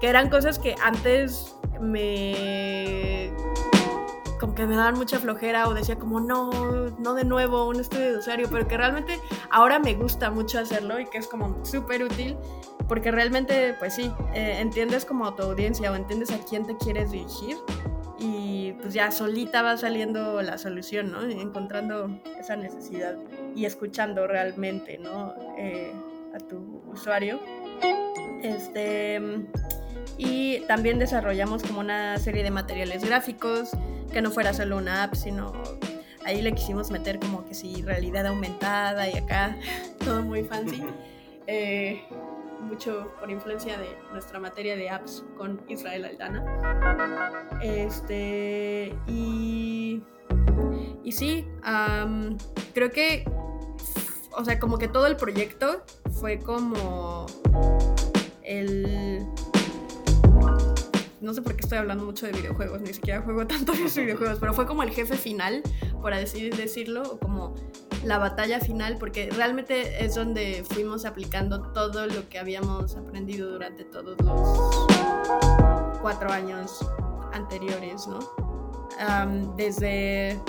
que 0.00 0.08
eran 0.08 0.30
cosas 0.30 0.58
que 0.58 0.74
antes 0.82 1.54
me 1.80 3.30
como 4.40 4.54
que 4.54 4.66
me 4.66 4.76
daban 4.76 4.94
mucha 4.94 5.18
flojera 5.18 5.68
o 5.68 5.74
decía 5.74 5.98
como 5.98 6.20
no, 6.20 6.50
no 6.98 7.14
de 7.14 7.24
nuevo 7.24 7.66
un 7.66 7.80
estudio 7.80 8.12
de 8.12 8.18
usuario, 8.18 8.48
pero 8.50 8.66
que 8.66 8.76
realmente 8.76 9.18
ahora 9.50 9.78
me 9.78 9.94
gusta 9.94 10.30
mucho 10.30 10.58
hacerlo 10.58 11.00
y 11.00 11.06
que 11.06 11.18
es 11.18 11.26
como 11.26 11.64
súper 11.64 12.02
útil 12.02 12.36
porque 12.88 13.10
realmente, 13.10 13.74
pues 13.78 13.94
sí, 13.94 14.10
eh, 14.34 14.58
entiendes 14.60 15.04
como 15.04 15.34
tu 15.34 15.42
audiencia 15.42 15.90
o 15.90 15.94
entiendes 15.94 16.30
a 16.30 16.38
quién 16.38 16.66
te 16.66 16.76
quieres 16.76 17.10
dirigir 17.10 17.56
y 18.18 18.72
pues 18.80 18.94
ya 18.94 19.10
solita 19.10 19.62
va 19.62 19.76
saliendo 19.76 20.40
la 20.42 20.58
solución, 20.58 21.10
¿no? 21.10 21.22
Encontrando 21.22 22.20
esa 22.38 22.56
necesidad 22.56 23.16
y 23.54 23.64
escuchando 23.64 24.26
realmente, 24.26 24.98
¿no? 24.98 25.34
Eh, 25.58 25.92
a 26.34 26.38
tu 26.38 26.82
usuario. 26.86 27.40
Este, 28.42 29.20
y 30.18 30.60
también 30.60 30.98
desarrollamos 30.98 31.62
como 31.62 31.80
una 31.80 32.18
serie 32.18 32.42
de 32.42 32.50
materiales 32.50 33.04
gráficos, 33.04 33.70
que 34.12 34.20
no 34.22 34.30
fuera 34.30 34.52
solo 34.52 34.76
una 34.76 35.04
app, 35.04 35.14
sino 35.14 35.52
ahí 36.24 36.42
le 36.42 36.52
quisimos 36.52 36.90
meter 36.90 37.18
como 37.18 37.44
que 37.44 37.54
sí, 37.54 37.82
realidad 37.82 38.26
aumentada 38.26 39.08
y 39.08 39.16
acá 39.16 39.56
todo 40.04 40.22
muy 40.22 40.44
fancy. 40.44 40.82
Eh, 41.46 42.02
mucho 42.64 43.12
por 43.20 43.30
influencia 43.30 43.78
de 43.78 43.96
nuestra 44.12 44.40
materia 44.40 44.76
de 44.76 44.90
apps 44.90 45.24
con 45.36 45.62
Israel 45.68 46.04
Aldana. 46.04 47.60
Este, 47.62 48.94
y, 49.06 50.02
y 51.02 51.12
sí, 51.12 51.46
creo 52.72 52.90
que, 52.90 53.24
o 54.32 54.44
sea, 54.44 54.58
como 54.58 54.78
que 54.78 54.88
todo 54.88 55.06
el 55.06 55.16
proyecto 55.16 55.84
fue 56.20 56.38
como 56.38 57.26
el 58.42 59.26
no 61.24 61.32
sé 61.32 61.40
por 61.42 61.56
qué 61.56 61.62
estoy 61.62 61.78
hablando 61.78 62.04
mucho 62.04 62.26
de 62.26 62.32
videojuegos, 62.32 62.82
ni 62.82 62.92
siquiera 62.92 63.22
juego 63.22 63.46
tanto 63.48 63.72
videojuegos, 63.72 64.38
pero 64.38 64.52
fue 64.52 64.66
como 64.66 64.82
el 64.82 64.90
jefe 64.90 65.16
final, 65.16 65.62
por 66.00 66.12
así 66.12 66.50
decirlo, 66.50 67.18
como 67.18 67.54
la 68.04 68.18
batalla 68.18 68.60
final, 68.60 68.98
porque 68.98 69.30
realmente 69.30 70.04
es 70.04 70.14
donde 70.14 70.64
fuimos 70.68 71.06
aplicando 71.06 71.72
todo 71.72 72.06
lo 72.06 72.28
que 72.28 72.38
habíamos 72.38 72.96
aprendido 72.96 73.50
durante 73.50 73.84
todos 73.84 74.16
los 74.20 76.00
cuatro 76.02 76.30
años 76.30 76.86
anteriores, 77.32 78.06
¿no? 78.06 78.18
desde 79.56 80.40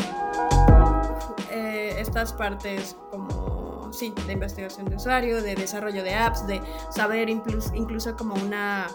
eh, 1.50 1.96
estas 1.98 2.32
partes 2.34 2.96
como, 3.10 3.92
sí, 3.92 4.14
de 4.28 4.34
investigación 4.34 4.88
de 4.88 4.98
usuario, 4.98 5.42
de 5.42 5.56
desarrollo 5.56 6.04
de 6.04 6.14
apps, 6.14 6.46
de 6.46 6.62
saber 6.92 7.30
incluso, 7.30 7.74
incluso 7.74 8.16
como 8.16 8.36
una 8.36 8.88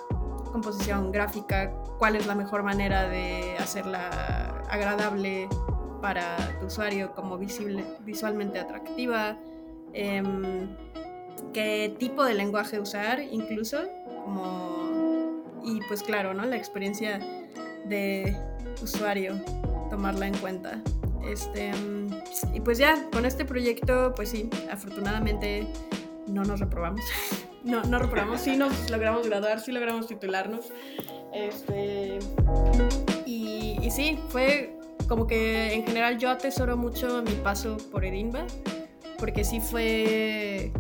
composición 0.51 1.13
gráfica, 1.13 1.73
cuál 1.99 2.17
es 2.17 2.27
la 2.27 2.35
mejor 2.35 2.63
manera 2.63 3.09
de 3.09 3.57
hacerla 3.59 4.65
agradable 4.69 5.49
para 6.01 6.37
tu 6.61 6.67
usuario, 6.67 7.13
como 7.15 7.39
visible, 7.39 7.85
visualmente 8.01 8.59
atractiva, 8.59 9.37
em, 9.93 10.69
qué 11.53 11.95
tipo 11.99 12.25
de 12.25 12.35
lenguaje 12.35 12.81
usar 12.81 13.21
incluso, 13.21 13.79
y 15.63 15.81
pues 15.89 16.03
claro, 16.03 16.35
¿no? 16.35 16.45
La 16.47 16.57
experiencia 16.57 17.19
de 17.85 18.37
usuario, 18.83 19.35
tomarla 19.91 20.29
en 20.29 20.37
cuenta. 20.39 20.81
Este, 21.27 21.71
y 22.55 22.61
pues 22.61 22.79
ya, 22.79 23.09
con 23.11 23.27
este 23.27 23.45
proyecto, 23.45 24.13
pues 24.15 24.31
sí, 24.31 24.49
afortunadamente 24.71 25.67
no 26.27 26.45
nos 26.45 26.61
reprobamos. 26.61 27.03
no, 27.65 27.83
no 27.83 27.99
reprobamos, 27.99 28.41
sí 28.41 28.57
nos 28.57 28.91
logramos 28.91 29.27
graduar, 29.27 29.61
sí 29.61 29.73
logramos 29.73 30.07
titularnos. 30.07 30.67
Este, 31.33 32.19
y, 33.27 33.79
y 33.81 33.91
sí, 33.91 34.19
fue 34.29 34.77
como 35.09 35.27
que 35.27 35.75
en 35.75 35.85
general 35.85 36.19
yo 36.19 36.31
atesoro 36.31 36.77
mucho 36.77 37.23
mi 37.23 37.33
paso 37.33 37.77
por 37.91 38.05
Edinburgh, 38.05 38.47
porque 39.19 39.45
sí 39.45 39.61
fue 39.61 40.73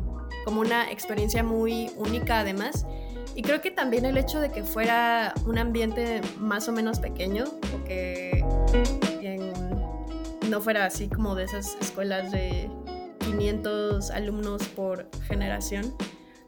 como 0.45 0.61
una 0.61 0.91
experiencia 0.91 1.43
muy 1.43 1.91
única 1.97 2.41
además. 2.41 2.87
Y 3.35 3.43
creo 3.43 3.61
que 3.61 3.71
también 3.71 4.05
el 4.05 4.17
hecho 4.17 4.41
de 4.41 4.51
que 4.51 4.65
fuera 4.65 5.35
un 5.47 5.59
ambiente 5.59 6.21
más 6.39 6.69
o 6.69 6.73
menos 6.73 6.99
pequeño, 6.99 7.45
o 7.75 7.85
que 7.85 8.45
no 10.49 10.61
fuera 10.61 10.85
así 10.85 11.09
como 11.09 11.35
de 11.37 11.45
esas 11.45 11.77
escuelas 11.81 12.33
de 12.33 12.69
500 13.21 14.11
alumnos 14.11 14.67
por 14.69 15.09
generación, 15.29 15.95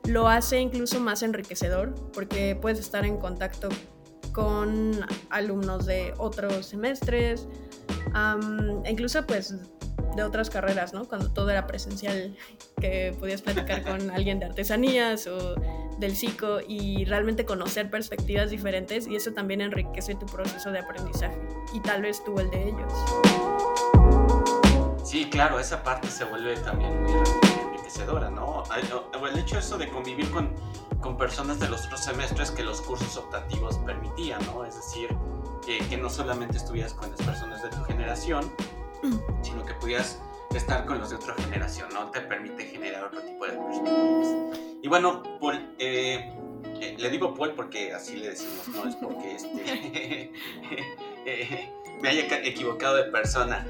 lo 0.04 0.28
hace 0.28 0.60
incluso 0.60 1.00
más 1.00 1.22
enriquecedor 1.22 1.94
porque 2.12 2.56
puedes 2.60 2.80
estar 2.80 3.04
en 3.04 3.18
contacto 3.18 3.68
con 4.32 4.92
alumnos 5.30 5.86
de 5.86 6.14
otros 6.18 6.66
semestres, 6.66 7.46
incluso 8.88 9.26
pues 9.26 9.54
de 10.16 10.22
otras 10.22 10.50
carreras, 10.50 10.92
¿no? 10.92 11.06
Cuando 11.06 11.30
todo 11.32 11.50
era 11.50 11.66
presencial, 11.66 12.36
que 12.80 13.14
podías 13.18 13.42
platicar 13.42 13.82
con 13.88 14.10
alguien 14.10 14.38
de 14.38 14.46
artesanías 14.46 15.26
o 15.26 15.54
del 15.98 16.16
psico 16.16 16.58
y 16.66 17.04
realmente 17.04 17.44
conocer 17.44 17.90
perspectivas 17.90 18.50
diferentes 18.50 19.06
y 19.06 19.16
eso 19.16 19.32
también 19.32 19.60
enriquece 19.60 20.14
tu 20.14 20.26
proceso 20.26 20.72
de 20.72 20.80
aprendizaje 20.80 21.38
y 21.72 21.80
tal 21.80 22.02
vez 22.02 22.24
tú 22.24 22.38
el 22.38 22.50
de 22.50 22.68
ellos. 22.68 22.92
Sí, 25.04 25.28
claro, 25.30 25.60
esa 25.60 25.82
parte 25.82 26.08
se 26.08 26.24
vuelve 26.24 26.56
también 26.56 27.02
muy 27.02 27.51
enriquecedora, 27.92 28.30
¿no? 28.30 28.64
El 29.26 29.38
hecho 29.38 29.58
eso 29.58 29.78
de 29.78 29.88
convivir 29.88 30.30
con, 30.30 30.54
con 31.00 31.16
personas 31.16 31.60
de 31.60 31.68
los 31.68 31.86
otros 31.86 32.04
semestres 32.04 32.50
que 32.50 32.62
los 32.62 32.80
cursos 32.80 33.16
optativos 33.16 33.78
permitían, 33.78 34.44
¿no? 34.46 34.64
Es 34.64 34.76
decir, 34.76 35.08
que, 35.64 35.78
que 35.88 35.96
no 35.96 36.08
solamente 36.08 36.56
estuvieras 36.56 36.94
con 36.94 37.10
las 37.10 37.20
personas 37.20 37.62
de 37.62 37.68
tu 37.70 37.82
generación, 37.84 38.52
sino 39.42 39.64
que 39.64 39.74
pudieras 39.74 40.20
estar 40.54 40.84
con 40.86 40.98
los 40.98 41.10
de 41.10 41.16
otra 41.16 41.34
generación, 41.34 41.88
¿no? 41.92 42.10
Te 42.10 42.20
permite 42.20 42.64
generar 42.66 43.04
otro 43.04 43.20
tipo 43.22 43.46
de 43.46 43.52
perspectivas. 43.52 44.58
Y 44.82 44.88
bueno, 44.88 45.22
Paul, 45.40 45.74
eh, 45.78 46.32
eh, 46.80 46.96
le 46.98 47.10
digo 47.10 47.34
Paul 47.34 47.52
porque 47.54 47.92
así 47.94 48.16
le 48.16 48.30
decimos, 48.30 48.68
no 48.68 48.88
es 48.88 48.96
porque 48.96 49.34
este, 49.36 50.32
eh, 51.26 51.72
me 52.00 52.08
haya 52.08 52.26
equivocado 52.44 52.96
de 52.96 53.04
persona. 53.04 53.66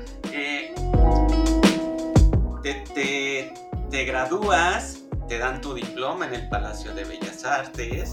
Te, 2.62 2.74
te, 2.94 3.71
te, 3.92 4.04
gradúas, 4.06 5.02
te 5.28 5.36
dan 5.36 5.60
tu 5.60 5.74
diploma 5.74 6.26
en 6.26 6.32
el 6.32 6.48
Palacio 6.48 6.94
de 6.94 7.04
Bellas 7.04 7.44
Artes. 7.44 8.10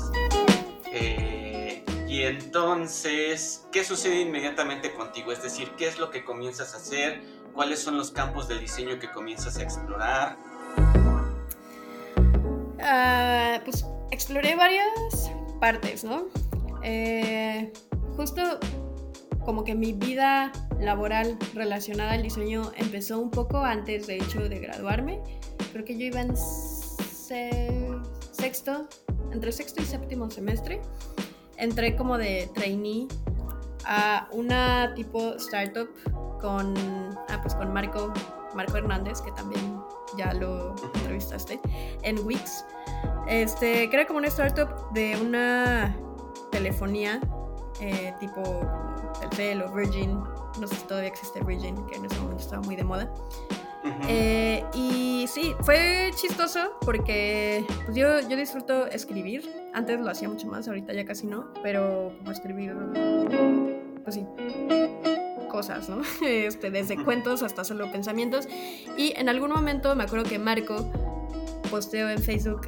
y 2.05 2.23
entonces, 2.23 3.65
¿qué 3.71 3.85
sucede 3.85 4.19
inmediatamente 4.19 4.93
contigo? 4.93 5.31
Es 5.31 5.41
decir, 5.41 5.71
¿qué 5.77 5.87
es 5.87 5.97
lo 5.97 6.11
que 6.11 6.25
comienzas 6.25 6.73
a 6.73 6.77
hacer? 6.77 7.21
¿Cuáles 7.53 7.79
son 7.79 7.95
los 7.95 8.11
campos 8.11 8.49
de 8.49 8.59
diseño 8.59 8.99
que 8.99 9.09
comienzas 9.09 9.57
a 9.57 9.63
explorar? 9.63 10.35
Uh, 12.75 13.63
pues 13.63 13.85
exploré 14.11 14.55
varias 14.55 15.31
partes, 15.61 16.03
¿no? 16.03 16.25
Eh, 16.83 17.71
justo 18.17 18.41
como 19.45 19.63
que 19.63 19.75
mi 19.75 19.93
vida 19.93 20.51
laboral 20.81 21.37
relacionada 21.53 22.11
al 22.11 22.23
diseño 22.23 22.73
empezó 22.75 23.19
un 23.19 23.31
poco 23.31 23.59
antes, 23.59 24.07
de 24.07 24.17
hecho, 24.17 24.49
de 24.49 24.59
graduarme. 24.59 25.21
Creo 25.71 25.85
que 25.85 25.97
yo 25.97 26.05
iba 26.05 26.21
en 26.21 26.35
sexto, 28.31 28.87
entre 29.31 29.51
sexto 29.51 29.81
y 29.81 29.85
séptimo 29.85 30.29
semestre. 30.29 30.81
Entré 31.57 31.95
como 31.95 32.17
de 32.17 32.49
trainee 32.55 33.07
a 33.85 34.27
una 34.31 34.93
tipo 34.95 35.35
startup 35.35 35.89
con, 36.39 36.73
ah, 37.29 37.39
pues 37.41 37.53
con 37.55 37.71
Marco, 37.73 38.13
Marco 38.55 38.77
Hernández, 38.77 39.21
que 39.21 39.31
también 39.33 39.79
ya 40.17 40.33
lo 40.33 40.75
entrevistaste, 40.95 41.59
en 42.03 42.25
Wix. 42.25 42.65
Este, 43.27 43.89
que 43.89 43.95
era 43.95 44.07
como 44.07 44.19
una 44.19 44.29
startup 44.29 44.91
de 44.93 45.17
una 45.21 45.95
telefonía 46.51 47.19
eh, 47.79 48.13
tipo 48.19 48.41
Telcel 49.19 49.61
o 49.61 49.71
Virgin, 49.71 50.19
no 50.59 50.67
sé 50.67 50.75
si 50.75 50.87
todavía 50.87 51.09
existe 51.09 51.43
Virgin, 51.43 51.75
que 51.87 51.95
en 51.95 52.05
ese 52.05 52.19
momento 52.19 52.43
estaba 52.43 52.61
muy 52.63 52.75
de 52.75 52.83
moda. 52.83 53.13
Eh, 54.07 54.63
y 54.73 55.25
sí, 55.27 55.53
fue 55.61 56.11
chistoso 56.15 56.77
porque 56.81 57.63
pues 57.85 57.95
yo, 57.95 58.19
yo 58.27 58.35
disfruto 58.35 58.87
escribir. 58.87 59.49
Antes 59.73 59.99
lo 59.99 60.09
hacía 60.09 60.27
mucho 60.27 60.47
más, 60.47 60.67
ahorita 60.67 60.93
ya 60.93 61.05
casi 61.05 61.27
no, 61.27 61.53
pero 61.63 62.13
como 62.17 62.31
escribir, 62.31 62.75
pues 64.03 64.15
sí, 64.15 64.25
cosas, 65.49 65.89
¿no? 65.89 66.01
Este, 66.25 66.71
desde 66.71 67.03
cuentos 67.03 67.43
hasta 67.43 67.63
solo 67.63 67.91
pensamientos. 67.91 68.47
Y 68.97 69.13
en 69.17 69.29
algún 69.29 69.51
momento 69.51 69.95
me 69.95 70.03
acuerdo 70.03 70.25
que 70.29 70.39
Marco 70.39 70.89
posteó 71.69 72.09
en 72.09 72.19
Facebook 72.19 72.67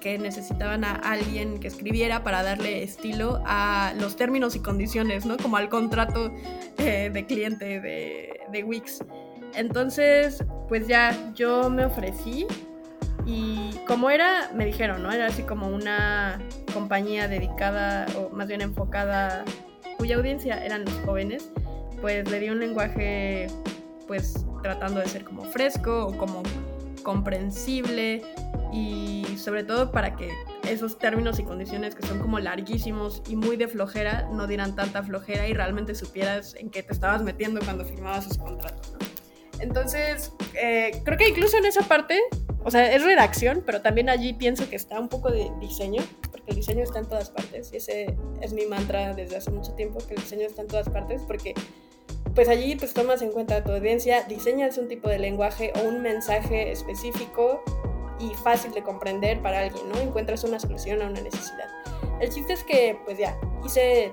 que 0.00 0.18
necesitaban 0.18 0.84
a 0.84 0.94
alguien 0.94 1.58
que 1.58 1.66
escribiera 1.66 2.22
para 2.22 2.42
darle 2.44 2.82
estilo 2.82 3.42
a 3.44 3.92
los 3.98 4.14
términos 4.14 4.54
y 4.54 4.60
condiciones, 4.60 5.26
¿no? 5.26 5.36
Como 5.36 5.56
al 5.56 5.68
contrato 5.68 6.32
eh, 6.78 7.10
de 7.12 7.26
cliente 7.26 7.80
de, 7.80 8.40
de 8.52 8.64
Wix. 8.64 9.00
Entonces, 9.56 10.44
pues 10.68 10.86
ya 10.86 11.32
yo 11.34 11.70
me 11.70 11.84
ofrecí 11.84 12.46
y 13.24 13.70
como 13.88 14.10
era, 14.10 14.50
me 14.54 14.64
dijeron, 14.66 15.02
¿no? 15.02 15.10
Era 15.10 15.26
así 15.26 15.42
como 15.42 15.68
una 15.68 16.38
compañía 16.72 17.26
dedicada 17.26 18.06
o 18.16 18.30
más 18.30 18.46
bien 18.46 18.60
enfocada, 18.60 19.44
cuya 19.98 20.16
audiencia 20.16 20.64
eran 20.64 20.84
los 20.84 20.94
jóvenes 21.04 21.50
pues 22.00 22.30
le 22.30 22.40
di 22.40 22.50
un 22.50 22.60
lenguaje 22.60 23.48
pues 24.06 24.44
tratando 24.62 25.00
de 25.00 25.08
ser 25.08 25.24
como 25.24 25.42
fresco 25.44 26.06
o 26.06 26.16
como 26.16 26.42
comprensible 27.02 28.22
y 28.72 29.24
sobre 29.36 29.64
todo 29.64 29.90
para 29.92 30.16
que 30.16 30.30
esos 30.68 30.98
términos 30.98 31.38
y 31.38 31.44
condiciones 31.44 31.94
que 31.94 32.06
son 32.06 32.18
como 32.18 32.38
larguísimos 32.38 33.22
y 33.28 33.36
muy 33.36 33.56
de 33.56 33.68
flojera 33.68 34.28
no 34.32 34.46
dieran 34.46 34.74
tanta 34.74 35.02
flojera 35.02 35.46
y 35.46 35.52
realmente 35.52 35.94
supieras 35.94 36.54
en 36.56 36.70
qué 36.70 36.82
te 36.82 36.92
estabas 36.92 37.22
metiendo 37.22 37.60
cuando 37.60 37.84
firmabas 37.84 38.26
ese 38.26 38.38
contrato. 38.38 38.98
Entonces, 39.60 40.32
eh, 40.54 41.02
creo 41.04 41.18
que 41.18 41.28
incluso 41.28 41.56
en 41.58 41.66
esa 41.66 41.82
parte, 41.82 42.20
o 42.64 42.70
sea, 42.70 42.92
es 42.92 43.02
redacción, 43.04 43.62
pero 43.64 43.82
también 43.82 44.08
allí 44.08 44.32
pienso 44.32 44.68
que 44.68 44.76
está 44.76 44.98
un 45.00 45.08
poco 45.08 45.30
de 45.30 45.50
diseño, 45.60 46.02
porque 46.30 46.50
el 46.50 46.56
diseño 46.56 46.82
está 46.82 46.98
en 46.98 47.06
todas 47.06 47.30
partes 47.30 47.72
y 47.72 47.76
ese 47.76 48.16
es 48.40 48.52
mi 48.52 48.66
mantra 48.66 49.14
desde 49.14 49.36
hace 49.36 49.50
mucho 49.50 49.72
tiempo, 49.72 49.98
que 50.06 50.14
el 50.14 50.20
diseño 50.20 50.46
está 50.46 50.62
en 50.62 50.68
todas 50.68 50.88
partes, 50.88 51.22
porque 51.26 51.54
pues 52.34 52.48
allí 52.48 52.76
pues 52.76 52.92
tomas 52.92 53.22
en 53.22 53.32
cuenta 53.32 53.64
tu 53.64 53.72
audiencia, 53.72 54.22
diseñas 54.24 54.76
un 54.76 54.88
tipo 54.88 55.08
de 55.08 55.18
lenguaje 55.18 55.72
o 55.76 55.88
un 55.88 56.02
mensaje 56.02 56.70
específico 56.70 57.62
y 58.18 58.34
fácil 58.34 58.72
de 58.72 58.82
comprender 58.82 59.40
para 59.40 59.60
alguien, 59.60 59.88
¿no? 59.88 59.98
Encuentras 59.98 60.44
una 60.44 60.60
solución 60.60 61.00
a 61.02 61.06
una 61.06 61.20
necesidad. 61.20 61.68
El 62.20 62.30
chiste 62.30 62.52
es 62.52 62.62
que 62.64 62.98
pues 63.04 63.18
ya 63.18 63.38
hice 63.64 64.10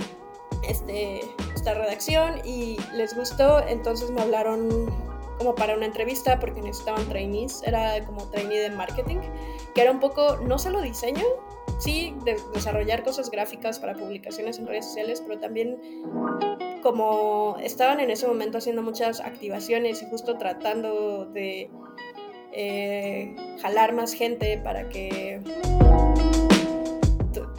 este, 0.68 1.22
esta 1.54 1.74
redacción 1.74 2.40
y 2.46 2.78
les 2.94 3.16
gustó, 3.16 3.66
entonces 3.68 4.10
me 4.10 4.22
hablaron 4.22 4.90
como 5.38 5.56
para 5.56 5.76
una 5.76 5.86
entrevista 5.86 6.40
porque 6.40 6.62
necesitaban 6.62 7.08
trainees, 7.08 7.64
era 7.64 8.04
como 8.06 8.30
trainee 8.30 8.60
de 8.60 8.70
marketing, 8.70 9.18
que 9.74 9.82
era 9.82 9.92
un 9.92 10.00
poco 10.00 10.38
no 10.38 10.58
solo 10.60 10.82
diseño, 10.82 11.26
sí, 11.80 12.16
de 12.24 12.38
desarrollar 12.54 13.04
cosas 13.04 13.30
gráficas 13.30 13.80
para 13.80 13.94
publicaciones 13.94 14.60
en 14.60 14.68
redes 14.68 14.86
sociales, 14.86 15.22
pero 15.26 15.40
también 15.40 15.78
como 16.82 17.58
estaban 17.62 18.00
en 18.00 18.10
ese 18.10 18.28
momento 18.28 18.58
haciendo 18.58 18.82
muchas 18.82 19.20
activaciones 19.22 20.02
y 20.02 20.06
justo 20.10 20.38
tratando 20.38 21.26
de 21.26 21.70
eh, 22.52 23.36
jalar 23.62 23.94
más 23.94 24.14
gente 24.14 24.60
para 24.64 24.90
que 24.90 25.42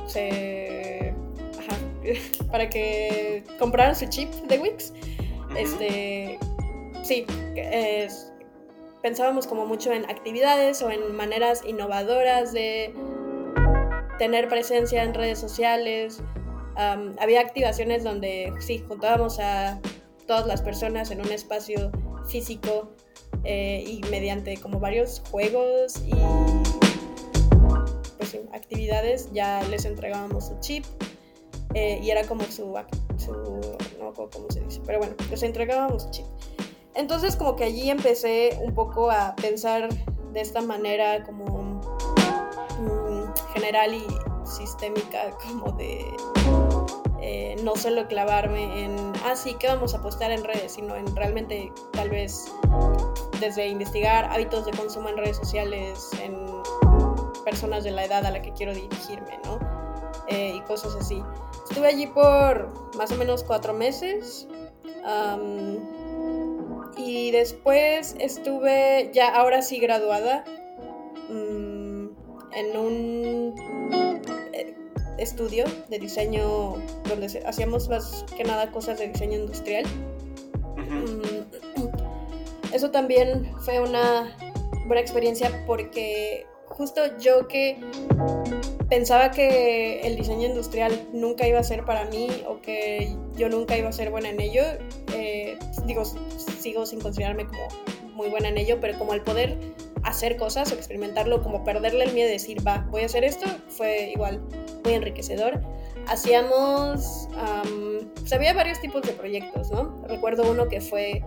se 0.07 1.15
para 2.51 2.69
que 2.69 3.43
compraran 3.59 3.97
su 3.97 4.07
chip 4.07 4.31
de 4.31 4.59
Wix 4.59 4.93
este 5.57 6.39
sí 7.05 7.27
pensábamos 9.03 9.47
como 9.47 9.67
mucho 9.67 9.93
en 9.93 10.05
actividades 10.11 10.83
o 10.83 10.91
en 10.91 11.15
maneras 11.15 11.63
innovadoras 11.65 12.53
de 12.53 12.95
tener 14.19 14.49
presencia 14.49 15.03
en 15.03 15.15
redes 15.15 15.39
sociales 15.39 16.23
había 16.77 17.41
activaciones 17.41 18.05
donde 18.05 18.53
sí, 18.59 18.83
juntábamos 18.87 19.39
a 19.39 19.81
todas 20.27 20.47
las 20.47 20.63
personas 20.63 21.11
en 21.11 21.21
un 21.21 21.31
espacio 21.31 21.91
físico 22.27 22.93
eh, 23.45 23.85
y 23.87 24.01
mediante 24.11 24.57
como 24.57 24.81
varios 24.81 25.23
juegos 25.31 25.99
y 26.07 26.15
pues, 28.17 28.39
actividades 28.53 29.31
ya 29.33 29.63
les 29.65 29.85
entregábamos 29.85 30.47
su 30.47 30.59
chip 30.61 30.85
eh, 31.75 32.01
y 32.03 32.11
era 32.11 32.27
como 32.27 32.45
su, 32.45 32.75
su 33.19 33.33
no 33.99 34.13
cómo 34.13 34.51
se 34.51 34.61
dice, 34.61 34.81
pero 34.87 34.99
bueno, 34.99 35.15
les 35.31 35.43
entregábamos 35.43 36.05
su 36.05 36.11
chip. 36.11 36.27
Entonces 36.95 37.37
como 37.37 37.57
que 37.57 37.65
allí 37.65 37.91
empecé 37.91 38.59
un 38.63 38.75
poco 38.75 39.11
a 39.11 39.35
pensar 39.37 39.89
de 40.33 40.41
esta 40.41 40.61
manera 40.61 41.23
como 41.25 41.81
mm, 42.79 43.53
general 43.53 43.95
y 43.95 44.07
sistémica 44.45 45.31
como 45.47 45.73
de 45.73 46.05
eh, 47.27 47.57
no 47.65 47.75
solo 47.75 48.07
clavarme 48.07 48.85
en, 48.85 49.13
ah, 49.25 49.35
sí, 49.35 49.57
¿qué 49.59 49.69
vamos 49.69 49.95
a 49.95 50.03
postar 50.03 50.31
en 50.31 50.45
redes? 50.45 50.73
Sino 50.73 50.95
en 50.95 51.17
realmente 51.17 51.73
tal 51.93 52.11
vez 52.11 52.53
desde 53.41 53.67
investigar 53.69 54.27
hábitos 54.31 54.67
de 54.67 54.73
consumo 54.73 55.09
en 55.09 55.17
redes 55.17 55.39
sociales, 55.39 56.11
en 56.23 56.47
personas 57.45 57.83
de 57.83 57.93
la 57.93 58.05
edad 58.05 58.27
a 58.27 58.31
la 58.31 58.43
que 58.43 58.53
quiero 58.53 58.75
dirigirme, 58.75 59.39
¿no? 59.45 59.59
Eh, 60.29 60.53
y 60.57 60.61
cosas 60.63 60.95
así. 60.97 61.23
Estuve 61.69 61.89
allí 61.89 62.07
por 62.09 62.95
más 62.97 63.11
o 63.11 63.17
menos 63.17 63.43
cuatro 63.43 63.73
meses. 63.73 64.47
Y 66.97 67.31
después 67.31 68.17
estuve 68.19 69.11
ya 69.13 69.35
ahora 69.35 69.63
sí 69.63 69.79
graduada 69.79 70.45
mm, 71.29 72.09
en 72.55 72.77
un 72.77 73.55
estudio 75.19 75.65
de 75.89 75.99
diseño 75.99 76.75
donde 77.09 77.43
hacíamos 77.47 77.89
más 77.89 78.25
que 78.37 78.45
nada 78.45 78.71
cosas 78.71 78.99
de 78.99 79.09
diseño 79.09 79.39
industrial. 79.39 79.85
Mm, 80.77 81.45
eso 82.73 82.91
también 82.91 83.51
fue 83.61 83.81
una 83.81 84.37
buena 84.87 85.01
experiencia 85.01 85.65
porque 85.67 86.47
justo 86.67 87.01
yo 87.19 87.47
que 87.49 87.79
pensaba 88.89 89.31
que 89.31 90.01
el 90.01 90.17
diseño 90.17 90.49
industrial 90.49 91.09
nunca 91.13 91.47
iba 91.47 91.59
a 91.59 91.65
ser 91.65 91.85
para 91.85 92.05
mí 92.07 92.29
o 92.47 92.61
que 92.61 93.17
yo 93.37 93.49
nunca 93.49 93.77
iba 93.77 93.89
a 93.89 93.93
ser 93.93 94.11
buena 94.11 94.31
en 94.31 94.41
ello, 94.41 94.63
eh, 95.13 95.59
digo, 95.87 96.05
sigo 96.59 96.87
sin 96.87 97.01
considerarme 97.01 97.47
como 97.47 97.69
muy 98.15 98.29
buena 98.29 98.49
en 98.49 98.59
ello, 98.59 98.79
pero 98.81 98.99
como 98.99 99.15
el 99.15 99.23
poder 99.23 99.59
hacer 100.05 100.37
cosas 100.37 100.71
experimentarlo, 100.71 101.43
como 101.43 101.65
perderle 101.65 102.05
el 102.05 102.13
miedo 102.13 102.27
de 102.27 102.35
decir, 102.35 102.67
va, 102.67 102.87
voy 102.91 103.03
a 103.03 103.07
hacer 103.07 103.25
esto, 103.25 103.47
fue 103.69 104.11
igual 104.11 104.41
muy 104.85 104.95
enriquecedor. 104.95 105.61
Hacíamos, 106.07 107.29
pues 108.15 108.33
había 108.33 108.53
varios 108.53 108.81
tipos 108.81 109.03
de 109.03 109.13
proyectos, 109.13 109.71
¿no? 109.71 110.03
Recuerdo 110.07 110.51
uno 110.51 110.69
que 110.69 110.81
fue 110.81 111.23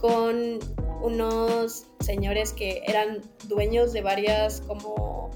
con 0.00 0.60
unos 1.02 1.86
señores 2.00 2.52
que 2.52 2.82
eran 2.86 3.20
dueños 3.48 3.92
de 3.92 4.02
varias 4.02 4.60
como 4.62 5.30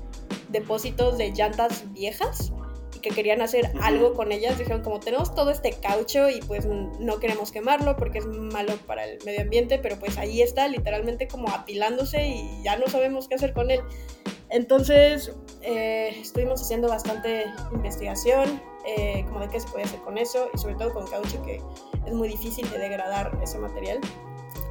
depósitos 0.54 1.18
de 1.18 1.32
llantas 1.32 1.84
viejas 1.92 2.52
y 2.94 3.00
que 3.00 3.10
querían 3.10 3.42
hacer 3.42 3.72
algo 3.82 4.14
con 4.14 4.32
ellas. 4.32 4.56
Dijeron 4.56 4.82
como 4.82 5.00
tenemos 5.00 5.34
todo 5.34 5.50
este 5.50 5.72
caucho 5.72 6.30
y 6.30 6.40
pues 6.40 6.64
no 6.66 7.18
queremos 7.18 7.52
quemarlo 7.52 7.96
porque 7.96 8.18
es 8.18 8.26
malo 8.26 8.74
para 8.86 9.04
el 9.04 9.18
medio 9.26 9.42
ambiente, 9.42 9.78
pero 9.78 9.98
pues 9.98 10.16
ahí 10.16 10.40
está 10.40 10.68
literalmente 10.68 11.28
como 11.28 11.48
apilándose 11.48 12.26
y 12.28 12.62
ya 12.62 12.76
no 12.76 12.86
sabemos 12.86 13.28
qué 13.28 13.34
hacer 13.34 13.52
con 13.52 13.70
él. 13.70 13.80
Entonces 14.48 15.32
eh, 15.62 16.16
estuvimos 16.20 16.62
haciendo 16.62 16.88
bastante 16.88 17.46
investigación, 17.72 18.62
eh, 18.86 19.24
como 19.26 19.40
de 19.40 19.48
qué 19.48 19.58
se 19.58 19.68
puede 19.68 19.84
hacer 19.84 20.00
con 20.00 20.16
eso 20.16 20.48
y 20.54 20.58
sobre 20.58 20.76
todo 20.76 20.92
con 20.92 21.06
caucho 21.08 21.42
que 21.42 21.60
es 22.06 22.12
muy 22.12 22.28
difícil 22.28 22.70
de 22.70 22.78
degradar 22.78 23.36
ese 23.42 23.58
material 23.58 24.00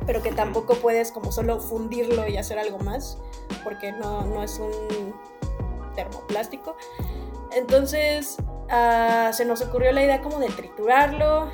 pero 0.06 0.22
que 0.22 0.32
tampoco 0.32 0.76
puedes 0.76 1.12
como 1.12 1.32
solo 1.32 1.60
fundirlo 1.60 2.28
y 2.28 2.38
hacer 2.38 2.60
algo 2.60 2.80
más, 2.80 3.18
porque 3.64 3.92
no, 3.92 4.26
no 4.26 4.44
es 4.44 4.60
un 4.60 5.16
termoplástico. 5.96 6.76
Entonces 7.52 8.38
uh, 8.40 9.34
se 9.34 9.46
nos 9.46 9.62
ocurrió 9.62 9.92
la 9.92 10.04
idea 10.04 10.22
como 10.22 10.40
de 10.40 10.50
triturarlo 10.50 11.50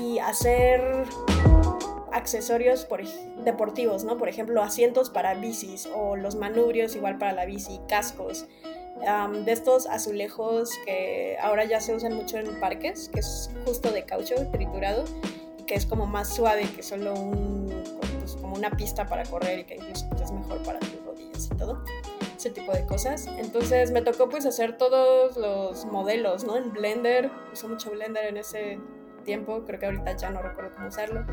y 0.00 0.18
hacer 0.18 1.04
accesorios 2.12 2.84
por, 2.84 3.02
deportivos, 3.44 4.04
¿no? 4.04 4.16
Por 4.16 4.28
ejemplo, 4.28 4.62
asientos 4.62 5.10
para 5.10 5.34
bicis 5.34 5.88
o 5.94 6.16
los 6.16 6.36
manubrios 6.36 6.94
igual 6.96 7.18
para 7.18 7.32
la 7.32 7.44
bici, 7.44 7.80
cascos. 7.88 8.46
Um, 8.96 9.44
de 9.44 9.52
estos 9.52 9.86
azulejos 9.86 10.70
que 10.86 11.36
ahora 11.42 11.64
ya 11.64 11.80
se 11.80 11.94
usan 11.94 12.14
mucho 12.14 12.38
en 12.38 12.58
parques, 12.60 13.10
que 13.12 13.20
es 13.20 13.50
justo 13.66 13.90
de 13.90 14.04
caucho 14.04 14.34
triturado 14.52 15.04
que 15.66 15.74
es 15.74 15.86
como 15.86 16.06
más 16.06 16.34
suave 16.34 16.68
que 16.74 16.82
solo 16.82 17.14
un, 17.14 17.66
pues, 18.20 18.36
como 18.36 18.54
una 18.54 18.70
pista 18.70 19.06
para 19.06 19.24
correr 19.24 19.60
y 19.60 19.64
que 19.64 19.74
incluso 19.76 20.06
es 20.22 20.30
mejor 20.30 20.62
para 20.62 20.78
tus 20.78 21.04
rodillas 21.04 21.46
y 21.46 21.56
todo 21.56 21.84
ese 22.44 22.50
tipo 22.50 22.72
de 22.72 22.84
cosas. 22.84 23.26
Entonces 23.38 23.90
me 23.90 24.02
tocó 24.02 24.28
pues 24.28 24.44
hacer 24.44 24.76
todos 24.76 25.36
los 25.38 25.86
modelos 25.86 26.44
no 26.44 26.58
en 26.58 26.72
Blender 26.72 27.30
usé 27.52 27.66
mucho 27.68 27.90
Blender 27.90 28.26
en 28.26 28.36
ese 28.36 28.78
tiempo 29.24 29.64
creo 29.64 29.80
que 29.80 29.86
ahorita 29.86 30.14
ya 30.16 30.30
no 30.30 30.42
recuerdo 30.42 30.74
cómo 30.74 30.88
usarlo 30.88 31.24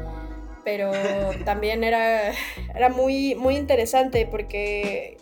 pero 0.64 0.92
también 1.46 1.84
era 1.84 2.32
era 2.74 2.88
muy 2.88 3.36
muy 3.36 3.58
interesante 3.58 4.26
porque 4.26 5.18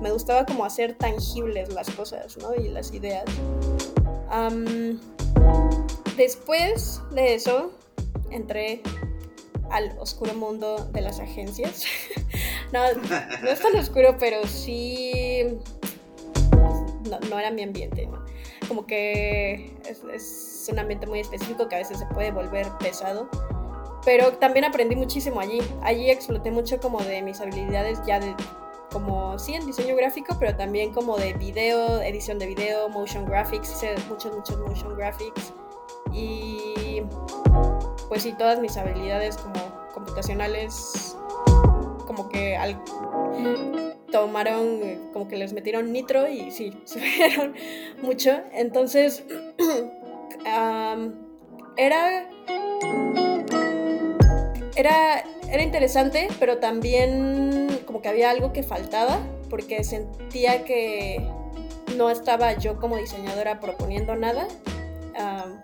me 0.00 0.10
gustaba 0.10 0.46
como 0.46 0.64
hacer 0.64 0.94
tangibles 0.94 1.74
las 1.74 1.90
cosas 1.90 2.38
no 2.38 2.54
y 2.54 2.68
las 2.68 2.92
ideas. 2.92 3.24
Después 6.16 7.02
de 7.10 7.34
eso 7.34 7.72
entré 8.30 8.80
al 9.70 9.98
oscuro 9.98 10.34
mundo 10.34 10.88
de 10.92 11.02
las 11.02 11.20
agencias. 11.20 11.84
no, 12.72 12.80
no 13.42 13.48
es 13.50 13.60
tan 13.60 13.76
oscuro, 13.76 14.16
pero 14.18 14.46
sí... 14.46 15.58
No, 17.30 17.38
era 17.38 17.50
mi 17.50 17.62
ambiente, 17.62 18.08
Como 18.66 18.84
que 18.86 19.76
es, 19.88 20.68
un 20.70 20.78
ambiente 20.80 21.06
muy 21.06 21.20
específico 21.20 21.68
que 21.68 21.76
a 21.76 21.78
veces 21.78 21.98
se 21.98 22.06
puede 22.06 22.32
volver 22.32 22.66
pesado. 22.80 23.28
Pero 24.04 24.32
también 24.34 24.64
aprendí 24.64 24.96
muchísimo 24.96 25.40
allí. 25.40 25.60
Allí 25.82 26.10
exploté 26.10 26.50
mucho 26.50 26.80
como 26.80 27.00
de 27.00 27.22
mis 27.22 27.40
habilidades 27.40 28.00
ya 28.06 28.18
de 28.18 28.34
como 28.92 29.38
sí 29.38 29.54
en 29.54 29.66
diseño 29.66 29.94
gráfico, 29.96 30.36
pero 30.38 30.56
también 30.56 30.92
como 30.92 31.16
de 31.16 31.34
video, 31.34 32.00
edición 32.00 32.38
de 32.38 32.46
video, 32.46 32.88
motion 32.88 33.26
graphics, 33.26 33.70
hice 33.72 33.94
muchos, 34.08 34.34
muchos 34.34 34.58
motion 34.58 34.96
graphics. 34.96 35.52
Y 36.12 37.02
pues 38.08 38.22
sí, 38.22 38.32
todas 38.38 38.60
mis 38.60 38.76
habilidades 38.76 39.36
como 39.36 39.60
computacionales, 39.92 41.16
como 42.16 42.28
que 42.30 42.56
tomaron, 44.10 45.10
como 45.12 45.28
que 45.28 45.36
les 45.36 45.52
metieron 45.52 45.92
nitro 45.92 46.26
y 46.28 46.50
sí, 46.50 46.72
subieron 46.84 47.54
mucho. 48.00 48.40
Entonces, 48.52 49.22
era, 51.76 52.28
era, 54.76 55.24
era 55.50 55.62
interesante, 55.62 56.28
pero 56.40 56.58
también 56.58 57.68
como 57.86 58.00
que 58.00 58.08
había 58.08 58.30
algo 58.30 58.52
que 58.52 58.62
faltaba, 58.62 59.18
porque 59.50 59.84
sentía 59.84 60.64
que 60.64 61.22
no 61.96 62.10
estaba 62.10 62.54
yo 62.54 62.80
como 62.80 62.96
diseñadora 62.96 63.60
proponiendo 63.60 64.16
nada 64.16 64.48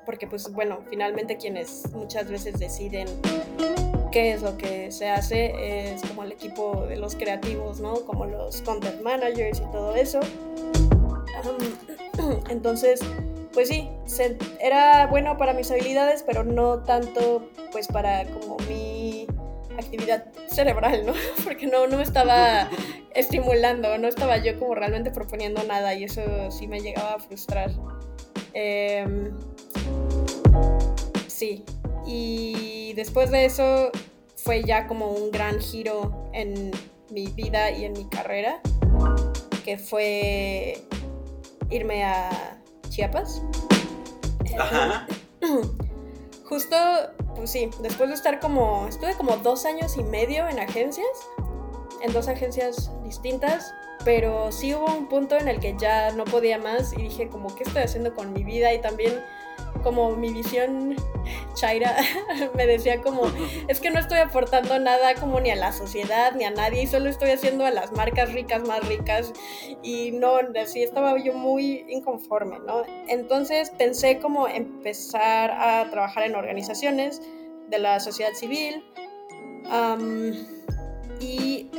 porque 0.06 0.26
pues 0.26 0.50
bueno, 0.52 0.80
finalmente 0.88 1.36
quienes 1.36 1.90
muchas 1.92 2.28
veces 2.28 2.58
deciden 2.58 3.06
qué 4.12 4.32
es 4.32 4.42
lo 4.42 4.56
que 4.56 4.92
se 4.92 5.08
hace 5.08 5.94
es 5.94 6.02
como 6.02 6.22
el 6.22 6.30
equipo 6.32 6.84
de 6.86 6.96
los 6.96 7.16
creativos, 7.16 7.80
¿no? 7.80 7.94
Como 8.04 8.26
los 8.26 8.60
content 8.62 9.00
managers 9.02 9.58
y 9.60 9.72
todo 9.72 9.96
eso. 9.96 10.20
entonces, 12.50 13.00
pues 13.52 13.68
sí, 13.68 13.88
era 14.60 15.06
bueno 15.06 15.36
para 15.38 15.54
mis 15.54 15.70
habilidades, 15.70 16.22
pero 16.22 16.44
no 16.44 16.80
tanto 16.80 17.48
pues 17.72 17.88
para 17.88 18.24
como 18.26 18.58
mi 18.68 19.26
actividad 19.78 20.26
cerebral, 20.46 21.06
¿no? 21.06 21.14
Porque 21.44 21.66
no, 21.66 21.86
no 21.86 21.96
me 21.96 22.02
estaba 22.02 22.68
estimulando, 23.14 23.96
no 23.98 24.08
estaba 24.08 24.36
yo 24.36 24.58
como 24.58 24.74
realmente 24.74 25.10
proponiendo 25.10 25.62
nada 25.64 25.94
y 25.94 26.04
eso 26.04 26.50
sí 26.50 26.68
me 26.68 26.80
llegaba 26.80 27.14
a 27.14 27.18
frustrar. 27.18 27.70
Em, 28.52 29.32
sí, 31.26 31.64
y 32.06 32.92
después 32.94 33.30
de 33.30 33.44
eso 33.44 33.90
fue 34.36 34.64
ya 34.64 34.86
como 34.86 35.10
un 35.10 35.30
gran 35.30 35.60
giro 35.60 36.28
en 36.32 36.70
mi 37.10 37.26
vida 37.28 37.70
y 37.70 37.84
en 37.84 37.92
mi 37.92 38.04
carrera, 38.06 38.60
que 39.64 39.78
fue 39.78 40.82
irme 41.70 42.04
a 42.04 42.58
Chiapas. 42.88 43.42
Ajá. 44.58 45.06
Justo, 46.44 46.76
pues 47.34 47.50
sí, 47.50 47.70
después 47.80 48.10
de 48.10 48.14
estar 48.14 48.40
como, 48.40 48.86
estuve 48.88 49.14
como 49.14 49.36
dos 49.38 49.64
años 49.64 49.96
y 49.96 50.02
medio 50.02 50.48
en 50.48 50.58
agencias, 50.58 51.06
en 52.02 52.12
dos 52.12 52.28
agencias 52.28 52.90
distintas, 53.04 53.72
pero 54.04 54.50
sí 54.52 54.74
hubo 54.74 54.86
un 54.86 55.08
punto 55.08 55.36
en 55.36 55.48
el 55.48 55.60
que 55.60 55.76
ya 55.78 56.10
no 56.10 56.24
podía 56.24 56.58
más 56.58 56.92
y 56.92 57.02
dije 57.02 57.28
como, 57.28 57.54
¿qué 57.54 57.62
estoy 57.62 57.82
haciendo 57.82 58.14
con 58.14 58.32
mi 58.32 58.42
vida? 58.42 58.72
Y 58.74 58.80
también 58.80 59.24
como 59.82 60.16
mi 60.16 60.32
visión 60.32 60.96
chaira 61.54 61.96
me 62.54 62.66
decía 62.66 63.00
como, 63.00 63.22
es 63.68 63.80
que 63.80 63.90
no 63.90 63.98
estoy 63.98 64.18
aportando 64.18 64.78
nada 64.78 65.14
como 65.14 65.40
ni 65.40 65.50
a 65.50 65.56
la 65.56 65.72
sociedad 65.72 66.34
ni 66.34 66.44
a 66.44 66.50
nadie 66.50 66.82
y 66.82 66.86
solo 66.86 67.08
estoy 67.08 67.30
haciendo 67.30 67.64
a 67.64 67.70
las 67.70 67.92
marcas 67.92 68.32
ricas 68.32 68.66
más 68.66 68.86
ricas 68.88 69.32
y 69.82 70.12
no, 70.12 70.38
así 70.60 70.82
estaba 70.82 71.18
yo 71.18 71.34
muy 71.34 71.84
inconforme, 71.88 72.58
¿no? 72.60 72.82
Entonces 73.08 73.70
pensé 73.70 74.18
como 74.18 74.48
empezar 74.48 75.50
a 75.50 75.90
trabajar 75.90 76.24
en 76.24 76.34
organizaciones 76.34 77.22
de 77.68 77.78
la 77.78 78.00
sociedad 78.00 78.32
civil 78.34 78.84
y 81.20 81.70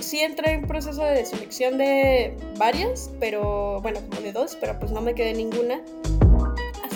sí 0.00 0.20
entré 0.20 0.52
en 0.52 0.66
proceso 0.66 1.02
de 1.04 1.24
selección 1.24 1.76
de 1.76 2.34
varias, 2.56 3.10
pero 3.20 3.80
bueno, 3.82 4.00
como 4.08 4.22
de 4.22 4.32
dos, 4.32 4.56
pero 4.60 4.78
pues 4.78 4.90
no 4.90 5.00
me 5.00 5.14
quedé 5.14 5.34
ninguna. 5.34 5.82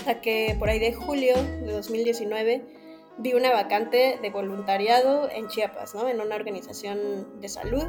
Hasta 0.02 0.20
que 0.20 0.56
por 0.58 0.68
ahí 0.68 0.80
de 0.80 0.92
julio 0.92 1.36
de 1.36 1.70
2019 1.74 2.64
vi 3.18 3.34
una 3.34 3.52
vacante 3.52 4.18
de 4.20 4.30
voluntariado 4.30 5.30
en 5.30 5.46
Chiapas, 5.46 5.94
¿no? 5.94 6.08
En 6.08 6.20
una 6.20 6.34
organización 6.34 7.40
de 7.40 7.48
salud. 7.48 7.84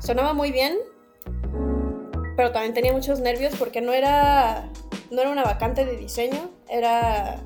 sonaba 0.00 0.34
muy 0.34 0.52
bien, 0.52 0.76
pero 2.36 2.52
también 2.52 2.74
tenía 2.74 2.92
muchos 2.92 3.20
nervios 3.20 3.54
porque 3.58 3.80
no 3.80 3.94
era, 3.94 4.68
no 5.10 5.22
era 5.22 5.30
una 5.30 5.44
vacante 5.44 5.86
de 5.86 5.96
diseño, 5.96 6.50
era 6.68 7.40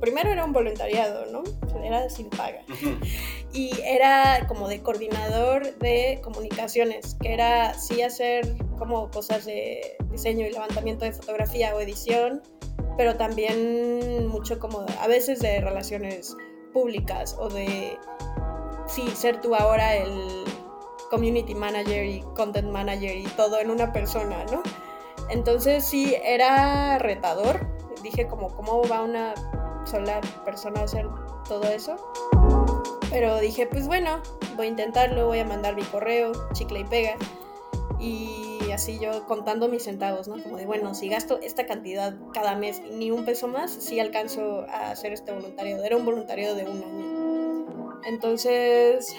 primero 0.00 0.30
era 0.30 0.44
un 0.44 0.52
voluntariado, 0.52 1.26
¿no? 1.26 1.42
Era 1.82 2.08
sin 2.08 2.28
paga. 2.30 2.62
Y 3.52 3.70
era 3.84 4.46
como 4.48 4.68
de 4.68 4.82
coordinador 4.82 5.78
de 5.78 6.20
comunicaciones, 6.22 7.16
que 7.20 7.32
era 7.32 7.74
sí 7.74 8.02
hacer 8.02 8.56
como 8.78 9.10
cosas 9.10 9.46
de 9.46 9.96
diseño 10.10 10.46
y 10.46 10.52
levantamiento 10.52 11.04
de 11.04 11.12
fotografía 11.12 11.74
o 11.74 11.80
edición, 11.80 12.42
pero 12.96 13.16
también 13.16 14.26
mucho 14.26 14.58
como 14.58 14.84
a 15.00 15.06
veces 15.06 15.40
de 15.40 15.60
relaciones 15.60 16.36
públicas 16.72 17.36
o 17.38 17.48
de, 17.48 17.98
sí, 18.86 19.08
ser 19.14 19.40
tú 19.40 19.54
ahora 19.54 19.96
el 19.96 20.44
community 21.10 21.54
manager 21.54 22.04
y 22.04 22.20
content 22.34 22.68
manager 22.68 23.16
y 23.16 23.24
todo 23.36 23.60
en 23.60 23.70
una 23.70 23.92
persona, 23.92 24.44
¿no? 24.52 24.62
Entonces 25.30 25.84
sí, 25.84 26.14
era 26.22 26.98
retador. 26.98 27.66
Dije 28.02 28.26
como, 28.26 28.54
¿cómo 28.54 28.82
va 28.86 29.02
una 29.02 29.34
sola 29.86 30.20
persona 30.44 30.82
hacer 30.82 31.06
todo 31.48 31.64
eso? 31.64 31.96
Pero 33.10 33.38
dije, 33.40 33.66
pues 33.66 33.86
bueno, 33.86 34.20
voy 34.56 34.66
a 34.66 34.70
intentarlo, 34.70 35.26
voy 35.26 35.38
a 35.38 35.44
mandar 35.44 35.76
mi 35.76 35.82
correo, 35.84 36.32
chicle 36.52 36.80
y 36.80 36.84
pega. 36.84 37.16
Y 37.98 38.70
así 38.72 38.98
yo 39.00 39.24
contando 39.26 39.68
mis 39.68 39.84
centavos, 39.84 40.28
¿no? 40.28 40.42
Como 40.42 40.56
de, 40.56 40.66
bueno, 40.66 40.94
si 40.94 41.08
gasto 41.08 41.40
esta 41.40 41.66
cantidad 41.66 42.14
cada 42.32 42.56
mes 42.56 42.82
ni 42.92 43.10
un 43.10 43.24
peso 43.24 43.48
más, 43.48 43.70
sí 43.72 44.00
alcanzo 44.00 44.66
a 44.68 44.90
hacer 44.90 45.12
este 45.12 45.32
voluntariado. 45.32 45.82
Era 45.84 45.96
un 45.96 46.04
voluntariado 46.04 46.54
de 46.54 46.64
un 46.64 46.82
año. 46.82 48.00
Entonces, 48.04 49.16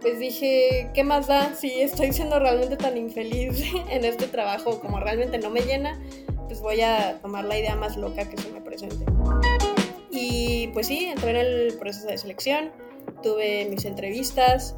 pues 0.00 0.18
dije, 0.18 0.90
¿qué 0.94 1.04
más 1.04 1.26
da? 1.26 1.54
Si 1.54 1.80
estoy 1.80 2.12
siendo 2.12 2.38
realmente 2.38 2.76
tan 2.76 2.96
infeliz 2.96 3.62
en 3.90 4.04
este 4.04 4.26
trabajo 4.26 4.80
como 4.80 5.00
realmente 5.00 5.38
no 5.38 5.50
me 5.50 5.60
llena, 5.60 6.00
pues 6.46 6.60
voy 6.60 6.80
a 6.80 7.18
tomar 7.22 7.44
la 7.44 7.58
idea 7.58 7.76
más 7.76 7.96
loca 7.96 8.28
que 8.28 8.36
se 8.36 8.50
me 8.50 8.60
presente. 8.60 9.04
Y 10.10 10.68
pues 10.68 10.86
sí, 10.88 11.04
entré 11.04 11.30
en 11.30 11.36
el 11.36 11.74
proceso 11.78 12.06
de 12.08 12.18
selección, 12.18 12.72
tuve 13.22 13.66
mis 13.70 13.84
entrevistas 13.84 14.74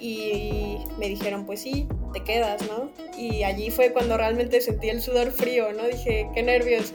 y 0.00 0.78
me 0.98 1.08
dijeron, 1.08 1.46
pues 1.46 1.60
sí, 1.62 1.88
te 2.12 2.22
quedas, 2.22 2.62
¿no? 2.68 2.90
Y 3.16 3.44
allí 3.44 3.70
fue 3.70 3.92
cuando 3.92 4.16
realmente 4.16 4.60
sentí 4.60 4.88
el 4.88 5.00
sudor 5.00 5.30
frío, 5.30 5.72
¿no? 5.72 5.84
Dije, 5.86 6.28
qué 6.34 6.42
nervios. 6.42 6.92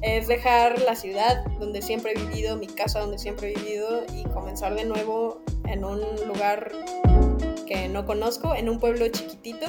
Es 0.00 0.26
dejar 0.26 0.80
la 0.82 0.96
ciudad 0.96 1.44
donde 1.60 1.80
siempre 1.80 2.12
he 2.12 2.18
vivido, 2.18 2.56
mi 2.56 2.66
casa 2.66 3.00
donde 3.00 3.18
siempre 3.18 3.52
he 3.52 3.54
vivido 3.54 4.04
y 4.16 4.24
comenzar 4.24 4.74
de 4.74 4.84
nuevo 4.84 5.42
en 5.68 5.84
un 5.84 6.00
lugar 6.26 6.72
que 7.66 7.88
no 7.88 8.04
conozco, 8.04 8.54
en 8.54 8.68
un 8.68 8.78
pueblo 8.80 9.06
chiquitito, 9.08 9.66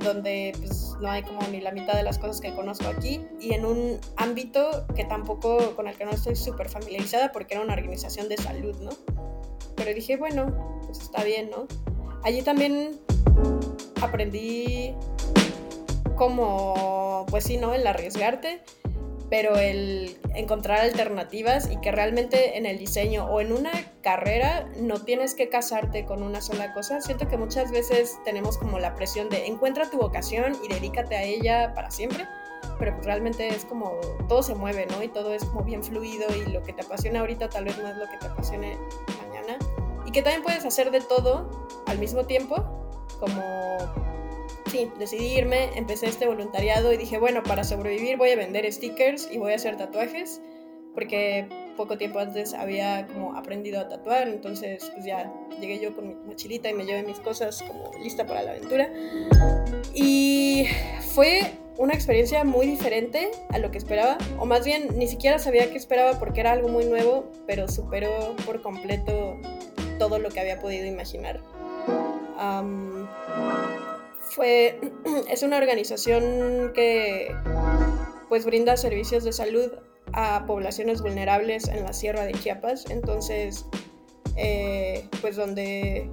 donde 0.00 0.52
pues 0.58 0.94
no 1.00 1.10
hay 1.10 1.22
como 1.22 1.40
ni 1.48 1.60
la 1.60 1.72
mitad 1.72 1.94
de 1.94 2.02
las 2.02 2.18
cosas 2.18 2.40
que 2.40 2.52
conozco 2.54 2.86
aquí 2.88 3.20
y 3.40 3.54
en 3.54 3.64
un 3.64 3.98
ámbito 4.16 4.86
que 4.94 5.04
tampoco 5.04 5.76
con 5.76 5.86
el 5.86 5.96
que 5.96 6.04
no 6.04 6.10
estoy 6.10 6.36
súper 6.36 6.68
familiarizada 6.68 7.32
porque 7.32 7.54
era 7.54 7.62
una 7.62 7.74
organización 7.74 8.28
de 8.28 8.36
salud, 8.36 8.76
¿no? 8.80 8.90
Pero 9.76 9.94
dije, 9.94 10.16
bueno, 10.16 10.80
pues 10.86 11.00
está 11.00 11.24
bien, 11.24 11.50
¿no? 11.50 11.66
Allí 12.22 12.42
también 12.42 13.00
aprendí 14.02 14.94
como, 16.16 17.24
pues 17.30 17.44
sí, 17.44 17.56
¿no? 17.56 17.72
El 17.72 17.86
arriesgarte 17.86 18.62
pero 19.30 19.56
el 19.56 20.18
encontrar 20.34 20.80
alternativas 20.80 21.70
y 21.70 21.76
que 21.80 21.92
realmente 21.92 22.58
en 22.58 22.66
el 22.66 22.78
diseño 22.78 23.26
o 23.26 23.40
en 23.40 23.52
una 23.52 23.70
carrera 24.02 24.68
no 24.76 25.00
tienes 25.02 25.34
que 25.34 25.48
casarte 25.48 26.04
con 26.04 26.24
una 26.24 26.40
sola 26.40 26.74
cosa. 26.74 27.00
Siento 27.00 27.28
que 27.28 27.36
muchas 27.36 27.70
veces 27.70 28.18
tenemos 28.24 28.58
como 28.58 28.80
la 28.80 28.96
presión 28.96 29.28
de 29.30 29.46
encuentra 29.46 29.88
tu 29.88 29.98
vocación 29.98 30.56
y 30.64 30.68
dedícate 30.68 31.16
a 31.16 31.22
ella 31.22 31.72
para 31.74 31.92
siempre, 31.92 32.26
pero 32.78 32.92
pues 32.94 33.06
realmente 33.06 33.48
es 33.48 33.64
como 33.64 33.92
todo 34.28 34.42
se 34.42 34.56
mueve, 34.56 34.86
¿no? 34.86 35.00
Y 35.00 35.08
todo 35.08 35.32
es 35.32 35.44
como 35.44 35.62
bien 35.62 35.84
fluido 35.84 36.26
y 36.34 36.50
lo 36.50 36.64
que 36.64 36.72
te 36.72 36.82
apasiona 36.82 37.20
ahorita 37.20 37.48
tal 37.48 37.64
vez 37.66 37.78
no 37.78 37.88
es 37.88 37.96
lo 37.96 38.10
que 38.10 38.16
te 38.18 38.26
apasione 38.26 38.76
mañana. 39.22 39.58
Y 40.06 40.10
que 40.10 40.22
también 40.22 40.42
puedes 40.42 40.64
hacer 40.64 40.90
de 40.90 41.00
todo 41.00 41.48
al 41.86 41.98
mismo 41.98 42.24
tiempo, 42.24 42.56
como 43.20 43.42
sí, 44.70 44.90
decidí 44.98 45.38
irme, 45.38 45.70
empecé 45.76 46.06
este 46.06 46.26
voluntariado 46.26 46.92
y 46.92 46.96
dije, 46.96 47.18
bueno, 47.18 47.42
para 47.42 47.64
sobrevivir 47.64 48.16
voy 48.16 48.30
a 48.30 48.36
vender 48.36 48.70
stickers 48.72 49.28
y 49.30 49.38
voy 49.38 49.52
a 49.52 49.56
hacer 49.56 49.76
tatuajes, 49.76 50.40
porque 50.94 51.46
poco 51.76 51.96
tiempo 51.96 52.18
antes 52.18 52.54
había 52.54 53.06
como 53.08 53.36
aprendido 53.36 53.80
a 53.80 53.88
tatuar, 53.88 54.28
entonces 54.28 54.90
pues 54.94 55.04
ya 55.04 55.32
llegué 55.60 55.80
yo 55.80 55.94
con 55.94 56.08
mi 56.08 56.14
mochilita 56.14 56.68
y 56.68 56.74
me 56.74 56.84
llevé 56.84 57.02
mis 57.02 57.18
cosas 57.20 57.62
como 57.62 57.90
lista 58.02 58.26
para 58.26 58.42
la 58.42 58.50
aventura. 58.52 58.92
Y 59.94 60.66
fue 61.14 61.52
una 61.78 61.94
experiencia 61.94 62.44
muy 62.44 62.66
diferente 62.66 63.30
a 63.48 63.58
lo 63.58 63.70
que 63.70 63.78
esperaba, 63.78 64.18
o 64.38 64.44
más 64.44 64.64
bien 64.64 64.98
ni 64.98 65.08
siquiera 65.08 65.38
sabía 65.38 65.70
qué 65.70 65.78
esperaba 65.78 66.18
porque 66.18 66.40
era 66.40 66.52
algo 66.52 66.68
muy 66.68 66.84
nuevo, 66.84 67.30
pero 67.46 67.68
superó 67.68 68.36
por 68.44 68.60
completo 68.62 69.38
todo 69.98 70.18
lo 70.18 70.28
que 70.28 70.40
había 70.40 70.60
podido 70.60 70.86
imaginar. 70.86 71.40
Fue, 74.30 74.80
es 75.28 75.42
una 75.42 75.58
organización 75.58 76.72
que 76.74 77.34
pues 78.28 78.44
brinda 78.44 78.76
servicios 78.76 79.24
de 79.24 79.32
salud 79.32 79.70
a 80.12 80.44
poblaciones 80.46 81.02
vulnerables 81.02 81.68
en 81.68 81.84
la 81.84 81.92
sierra 81.92 82.24
de 82.24 82.32
Chiapas. 82.32 82.86
Entonces, 82.88 83.66
eh, 84.36 85.08
pues 85.20 85.36
donde 85.36 86.08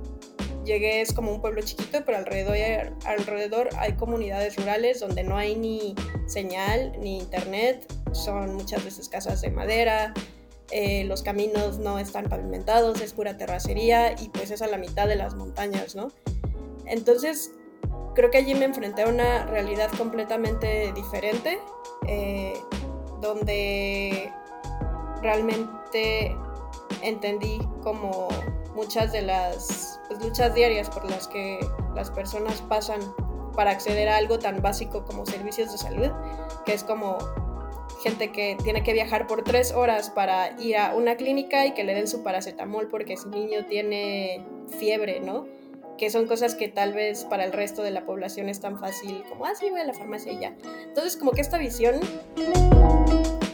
llegué 0.65 1.01
es 1.01 1.13
como 1.13 1.31
un 1.31 1.41
pueblo 1.41 1.61
chiquito, 1.61 2.03
pero 2.05 2.17
alrededor, 2.17 2.93
alrededor 3.05 3.69
hay 3.77 3.93
comunidades 3.93 4.55
rurales 4.57 4.99
donde 4.99 5.23
no 5.23 5.37
hay 5.37 5.55
ni 5.55 5.95
señal 6.25 6.93
ni 6.99 7.19
internet. 7.19 7.85
Son 8.13 8.55
muchas 8.55 8.83
veces 8.83 9.09
casas 9.09 9.41
de 9.41 9.51
madera, 9.51 10.13
eh, 10.71 11.05
los 11.05 11.23
caminos 11.23 11.79
no 11.79 11.97
están 11.97 12.27
pavimentados, 12.29 12.99
es 13.01 13.13
pura 13.13 13.37
terracería 13.37 14.13
y 14.19 14.29
pues 14.29 14.51
es 14.51 14.61
a 14.61 14.67
la 14.67 14.77
mitad 14.77 15.07
de 15.07 15.15
las 15.15 15.35
montañas, 15.35 15.95
¿no? 15.95 16.11
Entonces 16.85 17.51
creo 18.17 18.31
que 18.31 18.39
allí 18.39 18.55
me 18.55 18.65
enfrenté 18.65 19.03
a 19.03 19.09
una 19.09 19.45
realidad 19.45 19.91
completamente 19.95 20.91
diferente, 20.93 21.59
eh, 22.07 22.59
donde 23.21 24.33
realmente 25.21 26.35
entendí 27.03 27.59
como 27.83 28.27
muchas 28.73 29.11
de 29.11 29.21
las 29.21 29.99
pues, 30.07 30.19
luchas 30.19 30.55
diarias 30.55 30.89
por 30.89 31.07
las 31.07 31.27
que 31.27 31.59
las 31.93 32.09
personas 32.09 32.59
pasan 32.63 33.01
para 33.55 33.69
acceder 33.69 34.09
a 34.09 34.17
algo 34.17 34.39
tan 34.39 34.63
básico 34.63 35.05
como 35.05 35.23
servicios 35.27 35.71
de 35.71 35.77
salud, 35.77 36.09
que 36.65 36.73
es 36.73 36.83
como 36.83 37.19
gente 38.01 38.31
que 38.31 38.57
tiene 38.63 38.81
que 38.81 38.93
viajar 38.93 39.27
por 39.27 39.43
tres 39.43 39.73
horas 39.73 40.09
para 40.09 40.59
ir 40.59 40.75
a 40.77 40.95
una 40.95 41.17
clínica 41.17 41.67
y 41.67 41.75
que 41.75 41.83
le 41.83 41.93
den 41.93 42.07
su 42.07 42.23
paracetamol 42.23 42.87
porque 42.87 43.15
su 43.15 43.29
niño 43.29 43.67
tiene 43.67 44.43
fiebre, 44.79 45.19
¿no? 45.19 45.45
Que 45.97 46.09
son 46.09 46.27
cosas 46.27 46.55
que 46.55 46.67
tal 46.67 46.93
vez 46.93 47.25
para 47.25 47.43
el 47.43 47.51
resto 47.51 47.81
de 47.81 47.91
la 47.91 48.05
población 48.05 48.49
es 48.49 48.59
tan 48.59 48.79
fácil 48.79 49.23
como, 49.29 49.45
ah, 49.45 49.53
sí, 49.55 49.69
voy 49.69 49.79
a 49.79 49.83
la 49.83 49.93
farmacia 49.93 50.31
y 50.31 50.39
ya. 50.39 50.55
Entonces, 50.85 51.17
como 51.17 51.31
que 51.31 51.41
esta 51.41 51.57
visión 51.57 51.99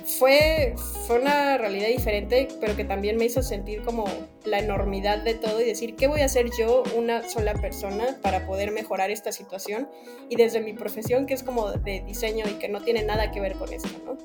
fue, 0.05 0.75
fue 1.07 1.19
una 1.19 1.57
realidad 1.57 1.87
diferente, 1.87 2.47
pero 2.59 2.75
que 2.75 2.83
también 2.83 3.17
me 3.17 3.25
hizo 3.25 3.41
sentir 3.41 3.81
como 3.83 4.05
la 4.45 4.59
enormidad 4.59 5.19
de 5.19 5.33
todo 5.33 5.61
y 5.61 5.65
decir, 5.65 5.95
¿qué 5.95 6.07
voy 6.07 6.21
a 6.21 6.25
hacer 6.25 6.49
yo, 6.57 6.83
una 6.95 7.27
sola 7.27 7.53
persona, 7.53 8.17
para 8.21 8.45
poder 8.45 8.71
mejorar 8.71 9.11
esta 9.11 9.31
situación? 9.31 9.89
Y 10.29 10.35
desde 10.35 10.61
mi 10.61 10.73
profesión, 10.73 11.25
que 11.25 11.33
es 11.33 11.43
como 11.43 11.71
de 11.71 12.01
diseño 12.01 12.45
y 12.49 12.53
que 12.55 12.69
no 12.69 12.81
tiene 12.81 13.03
nada 13.03 13.31
que 13.31 13.39
ver 13.39 13.53
con 13.53 13.71
esto, 13.71 13.89
¿no? 14.05 14.17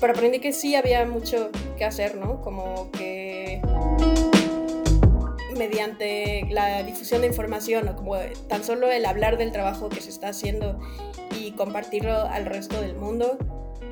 Pero 0.00 0.12
aprendí 0.12 0.38
que 0.38 0.52
sí 0.52 0.74
había 0.74 1.04
mucho 1.06 1.50
que 1.76 1.84
hacer, 1.84 2.16
¿no? 2.16 2.40
Como 2.42 2.90
que 2.90 3.60
mediante 5.54 6.46
la 6.50 6.82
difusión 6.82 7.22
de 7.22 7.28
información 7.28 7.88
o 7.88 7.96
como 7.96 8.16
tan 8.48 8.64
solo 8.64 8.90
el 8.90 9.06
hablar 9.06 9.38
del 9.38 9.52
trabajo 9.52 9.88
que 9.88 10.00
se 10.00 10.10
está 10.10 10.28
haciendo 10.28 10.78
y 11.38 11.52
compartirlo 11.52 12.12
al 12.12 12.46
resto 12.46 12.80
del 12.80 12.94
mundo, 12.94 13.38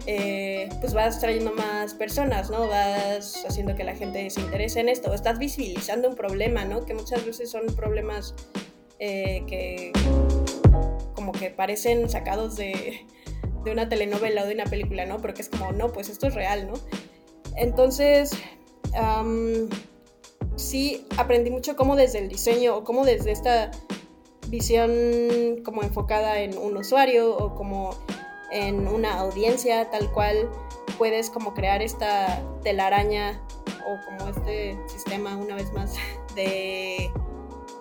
eh, 0.06 0.68
pues 0.80 0.94
vas 0.94 1.20
trayendo 1.20 1.52
más 1.52 1.94
personas, 1.94 2.50
¿no? 2.50 2.66
Vas 2.66 3.44
haciendo 3.46 3.76
que 3.76 3.84
la 3.84 3.94
gente 3.94 4.28
se 4.30 4.40
interese 4.40 4.80
en 4.80 4.88
esto, 4.88 5.14
estás 5.14 5.38
visibilizando 5.38 6.08
un 6.08 6.16
problema, 6.16 6.64
¿no? 6.64 6.84
Que 6.84 6.94
muchas 6.94 7.24
veces 7.24 7.50
son 7.50 7.66
problemas 7.76 8.34
eh, 8.98 9.44
que 9.46 9.92
como 11.14 11.32
que 11.32 11.50
parecen 11.50 12.08
sacados 12.08 12.56
de, 12.56 13.06
de 13.64 13.70
una 13.70 13.88
telenovela 13.88 14.42
o 14.42 14.46
de 14.46 14.54
una 14.54 14.64
película, 14.64 15.06
¿no? 15.06 15.18
Pero 15.20 15.34
que 15.34 15.42
es 15.42 15.48
como, 15.48 15.72
no, 15.72 15.92
pues 15.92 16.08
esto 16.08 16.26
es 16.26 16.34
real, 16.34 16.66
¿no? 16.66 16.74
Entonces, 17.56 18.32
sí 20.56 21.06
aprendí 21.16 21.50
mucho 21.50 21.76
cómo 21.76 21.96
desde 21.96 22.18
el 22.18 22.28
diseño 22.28 22.76
o 22.76 22.84
cómo 22.84 23.04
desde 23.04 23.32
esta 23.32 23.70
visión 24.48 24.90
como 25.64 25.82
enfocada 25.82 26.40
en 26.40 26.56
un 26.58 26.76
usuario 26.76 27.36
o 27.36 27.54
como 27.54 27.96
en 28.50 28.86
una 28.86 29.18
audiencia 29.18 29.90
tal 29.90 30.10
cual 30.12 30.50
puedes 30.98 31.30
como 31.30 31.54
crear 31.54 31.82
esta 31.82 32.42
telaraña 32.62 33.40
o 33.86 34.06
como 34.06 34.30
este 34.30 34.78
sistema 34.88 35.36
una 35.36 35.54
vez 35.54 35.72
más 35.72 35.94
de 36.34 37.10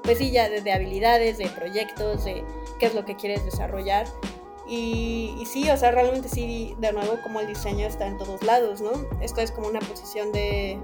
pues 0.03 0.17
sí 0.17 0.31
ya 0.31 0.49
de, 0.49 0.71
habilidades 0.71 1.37
de 1.37 1.47
proyectos 1.47 2.23
de 2.23 2.43
qué 2.79 2.87
es 2.87 2.95
lo 2.95 3.05
que 3.05 3.15
quieres 3.15 3.43
desarrollar 3.45 4.07
y, 4.73 5.43
sí, 5.45 5.69
o 5.69 5.75
sea, 5.75 5.91
realmente 5.91 6.29
sí, 6.29 6.75
de 6.79 6.93
nuevo, 6.93 7.17
como 7.21 7.41
el 7.41 7.47
diseño 7.47 7.85
está 7.85 8.07
en 8.07 8.17
todos 8.17 8.41
lados, 8.41 8.79
¿no? 8.79 8.91
Esto 9.19 9.41
es 9.41 9.51
como 9.51 9.67
una 9.67 9.81
posición 9.81 10.31
de, 10.31 10.79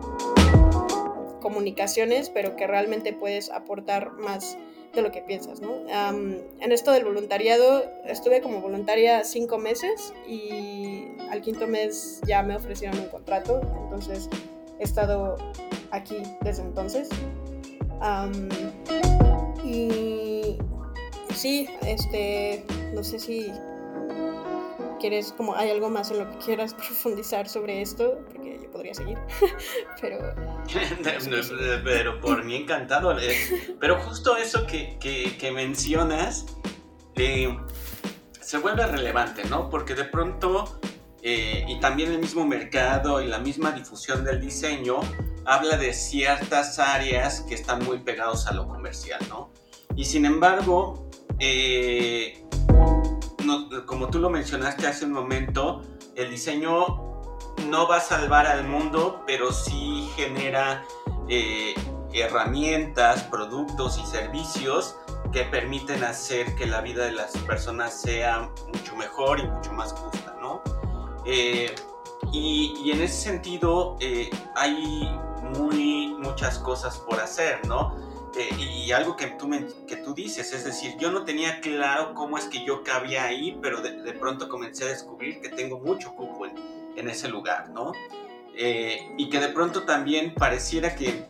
comunicaciones, 1.47 2.29
pero 2.29 2.57
que 2.57 2.67
realmente 2.67 3.13
puedes 3.13 3.49
aportar 3.49 4.11
más 4.11 4.57
de 4.93 5.01
lo 5.01 5.13
que 5.13 5.21
piensas, 5.21 5.61
¿no? 5.61 5.85
en 5.87 6.71
esto 6.73 6.91
del 6.91 7.05
voluntariado, 7.05 7.85
estuve 8.05 8.41
como 8.41 8.59
voluntaria 8.59 9.23
cinco 9.23 9.57
meses 9.57 10.13
y 10.27 11.05
al 11.29 11.41
quinto 11.41 11.67
mes 11.67 12.19
ya 12.27 12.43
me 12.43 12.53
ofrecieron 12.53 12.99
un 12.99 13.07
contrato, 13.07 13.61
entonces 13.83 14.27
he 14.77 14.83
estado 14.83 15.37
aquí 15.91 16.17
desde 16.41 16.63
entonces. 16.63 17.07
y 19.63 20.57
sí, 21.33 21.69
este, 21.85 22.65
no 22.93 23.05
sé 23.05 23.19
si 23.19 23.53
quieres, 24.97 25.33
como 25.33 25.55
hay 25.55 25.69
algo 25.69 25.89
más 25.89 26.11
en 26.11 26.19
lo 26.19 26.29
que 26.29 26.37
quieras 26.37 26.73
profundizar 26.75 27.47
sobre 27.47 27.81
esto, 27.81 28.19
porque 28.25 28.59
yo 28.61 28.71
podría 28.71 28.93
seguir, 28.93 29.17
pero... 30.01 30.17
pero 31.83 32.19
por 32.21 32.43
mí 32.43 32.55
encantado. 32.55 33.17
Eh, 33.19 33.75
pero 33.79 33.99
justo 33.99 34.37
eso 34.37 34.65
que, 34.67 34.97
que, 34.99 35.51
mencionas 35.51 36.45
eh, 37.15 37.57
se 38.41 38.57
vuelve 38.57 38.85
relevante, 38.85 39.43
¿no? 39.45 39.69
Porque 39.69 39.95
de 39.95 40.03
pronto, 40.03 40.79
eh, 41.21 41.65
y 41.67 41.79
también 41.79 42.11
el 42.11 42.19
mismo 42.19 42.45
mercado 42.45 43.21
y 43.21 43.27
la 43.27 43.39
misma 43.39 43.71
difusión 43.71 44.23
del 44.23 44.41
diseño, 44.41 44.99
habla 45.45 45.77
de 45.77 45.93
ciertas 45.93 46.79
áreas 46.79 47.41
que 47.41 47.55
están 47.55 47.83
muy 47.85 47.99
pegados 47.99 48.47
a 48.47 48.53
lo 48.53 48.67
comercial, 48.67 49.21
¿no? 49.29 49.51
Y 49.95 50.05
sin 50.05 50.25
embargo, 50.25 51.09
como 53.85 54.09
tú 54.09 54.19
lo 54.19 54.29
mencionaste 54.29 54.87
hace 54.87 55.05
un 55.05 55.11
momento, 55.11 55.81
el 56.15 56.29
diseño 56.29 57.07
no 57.69 57.87
va 57.87 57.97
a 57.97 58.01
salvar 58.01 58.47
al 58.47 58.67
mundo, 58.67 59.23
pero 59.25 59.51
sí 59.51 60.09
genera 60.15 60.85
eh, 61.27 61.73
herramientas, 62.13 63.23
productos 63.23 63.99
y 64.01 64.05
servicios 64.05 64.95
que 65.31 65.43
permiten 65.43 66.03
hacer 66.03 66.55
que 66.55 66.65
la 66.65 66.81
vida 66.81 67.05
de 67.05 67.11
las 67.11 67.31
personas 67.39 67.99
sea 67.99 68.49
mucho 68.73 68.95
mejor 68.95 69.39
y 69.39 69.47
mucho 69.47 69.73
más 69.73 69.93
justa, 69.93 70.35
¿no? 70.41 70.61
Eh, 71.25 71.73
y, 72.31 72.91
en 72.91 73.01
ese 73.01 73.29
sentido 73.29 73.97
eh, 73.99 74.29
hay 74.55 75.09
muy, 75.57 76.15
muchas 76.19 76.59
cosas 76.59 76.97
por 76.97 77.19
hacer, 77.19 77.65
¿no? 77.67 77.95
Eh, 78.37 78.55
y 78.85 78.91
algo 78.91 79.15
que 79.15 79.27
tú, 79.27 79.49
que 79.87 79.95
tú 79.97 80.13
dices, 80.13 80.53
es 80.53 80.63
decir, 80.63 80.95
yo 80.99 81.11
no 81.11 81.23
tenía 81.23 81.59
claro 81.59 82.13
cómo 82.13 82.37
es 82.37 82.45
que 82.45 82.63
yo 82.63 82.83
cabía 82.83 83.25
ahí, 83.25 83.57
pero 83.63 83.81
de, 83.81 84.13
pronto 84.13 84.47
comencé 84.47 84.83
a 84.83 84.87
descubrir 84.89 85.41
que 85.41 85.49
tengo 85.49 85.79
mucho 85.79 86.13
cupo 86.13 86.45
en, 86.45 87.09
ese 87.09 87.29
lugar, 87.29 87.69
¿no? 87.69 87.93
Eh, 88.55 89.11
y 89.17 89.29
que 89.29 89.39
de 89.39 89.49
pronto 89.49 89.83
también 89.83 90.35
pareciera 90.35 90.95
que 90.95 91.25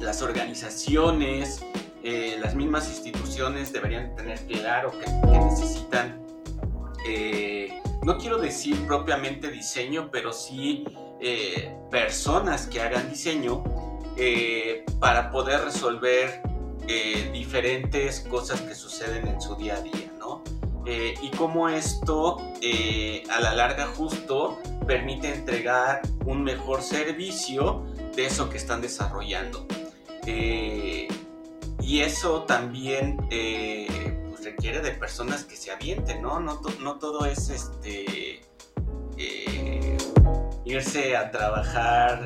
las 0.00 0.20
organizaciones, 0.22 1.64
eh, 2.02 2.36
las 2.40 2.56
mismas 2.56 2.88
instituciones 2.88 3.72
deberían 3.72 4.16
tener 4.16 4.40
claro 4.46 4.90
que, 4.92 5.04
que 5.04 5.38
necesitan, 5.38 6.24
no 8.02 8.18
quiero 8.18 8.38
decir 8.38 8.84
propiamente 8.86 9.50
diseño, 9.50 10.08
pero 10.10 10.32
sí 10.32 10.84
personas 11.90 12.66
que 12.66 12.80
hagan 12.80 13.08
diseño 13.10 13.85
eh, 14.18 14.84
para 14.98 15.30
poder 15.30 15.62
resolver 15.64 16.40
eh, 16.88 17.30
diferentes 17.32 18.20
cosas 18.20 18.62
que 18.62 18.74
suceden 18.74 19.26
en 19.28 19.40
su 19.40 19.56
día 19.56 19.76
a 19.76 19.82
día, 19.82 20.10
¿no? 20.18 20.42
Eh, 20.86 21.14
y 21.20 21.30
cómo 21.30 21.68
esto 21.68 22.38
a 22.38 23.40
la 23.40 23.54
larga 23.54 23.88
justo 23.88 24.58
permite 24.86 25.34
entregar 25.34 26.00
un 26.24 26.44
mejor 26.44 26.80
servicio 26.80 27.84
de 28.14 28.26
eso 28.26 28.48
que 28.48 28.56
están 28.56 28.80
desarrollando. 28.80 29.66
y 30.26 32.00
eso 32.00 32.42
también 32.44 33.16
pues, 33.28 34.44
requiere 34.44 34.80
de 34.80 34.92
personas 34.92 35.44
que 35.44 35.56
se 35.56 35.70
avienten, 35.72 36.22
¿no? 36.22 36.40
No, 36.40 36.98
todo 36.98 37.26
es 37.26 37.50
este 37.50 38.40
irse 40.64 41.16
a 41.16 41.30
trabajar 41.30 42.24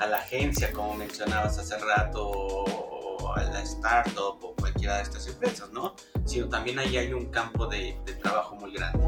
a 0.00 0.06
la 0.06 0.18
agencia, 0.18 0.72
como 0.72 0.94
mencionabas 0.94 1.58
hace 1.58 1.78
rato, 1.78 2.28
o 2.28 3.32
a 3.34 3.42
la 3.44 3.62
startup 3.62 4.38
o 4.42 4.54
cualquiera 4.54 4.96
de 4.96 5.02
estas 5.02 5.26
empresas, 5.26 5.70
¿no? 5.72 5.94
Sino 6.24 6.48
también 6.48 6.78
ahí 6.78 6.96
hay 6.96 7.12
un 7.12 7.26
campo 7.26 7.66
de, 7.66 7.96
trabajo 8.22 8.56
muy 8.56 8.72
grande. 8.72 8.98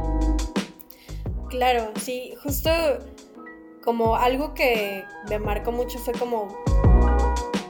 Claro, 1.49 1.93
sí, 2.01 2.35
justo 2.43 2.71
como 3.83 4.17
algo 4.17 4.55
que 4.55 5.05
me 5.29 5.39
marcó 5.39 5.73
mucho 5.73 5.99
fue 5.99 6.15
como 6.15 6.49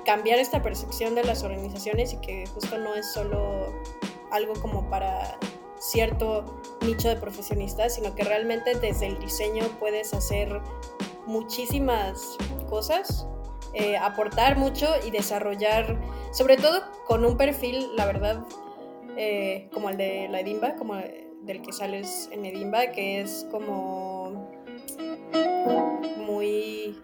cambiar 0.04 0.38
esta 0.38 0.60
percepción 0.60 1.14
de 1.14 1.24
las 1.24 1.44
organizaciones 1.44 2.12
y 2.12 2.20
que 2.20 2.46
justo 2.48 2.78
no 2.78 2.94
es 2.94 3.12
solo 3.12 3.72
algo 4.32 4.54
como 4.54 4.88
para 4.90 5.38
cierto 5.78 6.60
nicho 6.82 7.08
de 7.08 7.16
profesionistas, 7.16 7.94
sino 7.94 8.14
que 8.14 8.24
realmente 8.24 8.74
desde 8.74 9.06
el 9.06 9.18
diseño 9.18 9.64
puedes 9.78 10.12
hacer 10.12 10.60
muchísimas 11.30 12.36
cosas, 12.68 13.26
eh, 13.72 13.96
aportar 13.96 14.58
mucho 14.58 14.86
y 15.06 15.10
desarrollar, 15.10 15.98
sobre 16.32 16.56
todo 16.56 16.82
con 17.06 17.24
un 17.24 17.36
perfil, 17.36 17.86
la 17.96 18.06
verdad, 18.06 18.44
eh, 19.16 19.68
como 19.72 19.90
el 19.90 19.96
de 19.96 20.28
la 20.28 20.40
Edimba, 20.40 20.74
como 20.74 20.96
del 20.96 21.62
que 21.62 21.72
sales 21.72 22.28
en 22.32 22.44
Edimba, 22.44 22.88
que 22.88 23.20
es 23.20 23.46
como 23.50 24.50
muy 26.18 27.00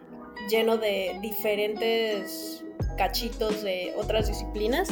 lleno 0.51 0.77
de 0.77 1.19
diferentes 1.23 2.65
cachitos 2.99 3.63
de 3.63 3.95
otras 3.97 4.29
disciplinas. 4.29 4.89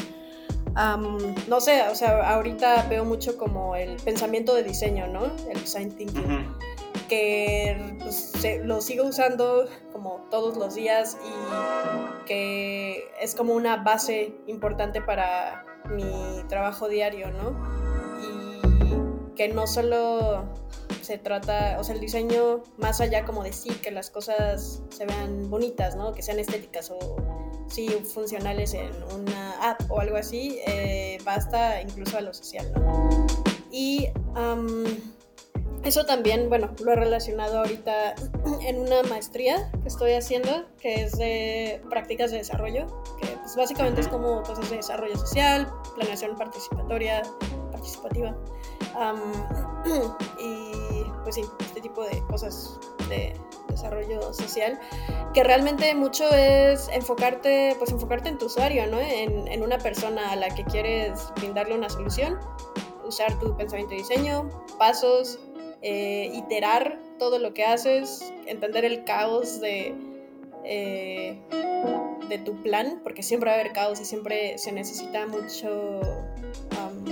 no 0.77 1.61
sé, 1.61 1.83
o 1.90 1.94
sea, 1.94 2.35
ahorita 2.35 2.87
veo 2.88 3.05
mucho 3.05 3.37
como 3.37 3.77
el 3.77 3.97
pensamiento 3.97 4.55
de 4.55 4.62
diseño, 4.62 5.07
¿no? 5.09 5.27
El 5.51 5.61
design 5.61 5.90
thinking 5.92 6.55
que 7.09 7.97
pues, 8.01 8.33
lo 8.64 8.81
sigo 8.81 9.05
usando 9.05 9.69
como 9.93 10.27
todos 10.31 10.57
los 10.57 10.75
días 10.75 11.17
y 11.25 12.25
que 12.27 13.05
es 13.21 13.35
como 13.35 13.55
una 13.55 13.77
base 13.77 14.35
importante 14.47 15.01
para 15.01 15.64
mi 15.90 16.43
trabajo 16.49 16.88
diario, 16.88 17.31
¿no? 17.31 17.57
Y 18.23 19.35
que 19.35 19.49
no 19.49 19.67
solo 19.67 20.45
se 21.03 21.19
trata, 21.19 21.77
o 21.79 21.85
sea, 21.85 21.95
el 21.95 22.01
diseño 22.01 22.62
más 22.79 23.01
allá 23.01 23.25
como 23.25 23.43
de 23.45 23.53
sí, 23.53 23.71
que 23.71 23.90
las 23.90 24.11
cosas 24.11 24.83
se 24.88 25.05
vean 25.05 25.51
bonitas, 25.51 25.97
¿no? 25.97 26.12
Que 26.14 26.23
sean 26.23 26.38
estéticas 26.38 26.90
o 26.90 27.17
sí 27.69 27.88
funcionales 27.88 28.75
en 28.75 28.90
una 29.14 29.71
app 29.71 29.90
o 29.90 30.01
algo 30.01 30.17
así, 30.17 30.61
eh, 30.67 31.19
basta 31.25 31.81
incluso 31.83 32.17
a 32.17 32.21
lo 32.23 32.33
social, 32.33 32.73
¿no? 32.73 33.27
Y 33.71 34.09
eso 35.85 36.05
también, 36.05 36.49
bueno, 36.49 36.70
lo 36.83 36.92
he 36.92 36.97
relacionado 36.97 37.59
ahorita 37.59 38.14
en 38.62 38.81
una 38.81 39.03
maestría 39.05 39.70
que 39.83 39.88
estoy 39.88 40.12
haciendo, 40.12 40.64
que 40.81 41.03
es 41.03 41.12
de 41.18 41.83
prácticas 41.90 42.31
de 42.31 42.38
desarrollo, 42.38 42.87
que 43.20 43.27
pues 43.27 43.55
básicamente 43.57 44.01
es 44.01 44.09
como 44.09 44.42
cosas 44.42 44.70
de 44.70 44.77
desarrollo 44.77 45.16
social, 45.16 45.70
planeación 45.94 46.37
participatoria, 46.37 47.23
participativa. 47.70 48.37
y 50.40 50.73
pues 51.23 51.35
sí, 51.35 51.44
este 51.61 51.81
tipo 51.81 52.05
de 52.05 52.23
cosas 52.27 52.79
de 53.09 53.35
desarrollo 53.68 54.33
social, 54.33 54.79
que 55.35 55.42
realmente 55.42 55.94
mucho 55.94 56.29
es 56.31 56.88
enfocarte, 56.88 57.75
pues 57.79 57.90
enfocarte 57.90 58.29
en 58.29 58.38
tu 58.38 58.47
usuario, 58.47 58.87
¿no? 58.87 59.01
En, 59.01 59.49
en 59.49 59.62
una 59.62 59.79
persona 59.79 60.31
a 60.31 60.37
la 60.37 60.49
que 60.49 60.64
quieres 60.64 61.33
brindarle 61.37 61.75
una 61.75 61.90
solución, 61.90 62.38
usar 63.05 63.38
tu 63.38 63.57
pensamiento 63.57 63.94
y 63.94 63.99
diseño, 63.99 64.49
pasos, 64.79 65.38
eh, 65.87 66.31
iterar 66.33 66.99
todo 67.18 67.38
lo 67.38 67.53
que 67.53 67.62
haces, 67.62 68.33
entender 68.47 68.87
el 68.87 69.05
caos 69.05 69.61
de, 69.61 69.94
eh, 70.64 71.38
de 72.27 72.38
tu 72.38 72.55
plan, 72.62 73.01
porque 73.05 73.23
siempre 73.23 73.51
va 73.51 73.57
a 73.57 73.61
haber 73.61 73.75
caos 73.75 74.01
y 74.01 74.07
siempre 74.07 74.57
se 74.57 74.73
necesita 74.73 75.27
mucho 75.27 76.01
um, 76.81 77.05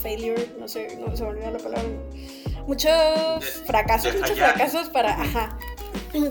failure, 0.00 0.46
no 0.60 0.68
sé, 0.68 0.96
no 0.96 1.16
se 1.16 1.24
me 1.24 1.30
olvidó 1.30 1.50
la 1.50 1.58
palabra, 1.58 1.88
muchos 2.68 3.44
fracasos, 3.66 4.14
muchos 4.14 4.38
fracasos 4.38 4.88
para, 4.90 5.18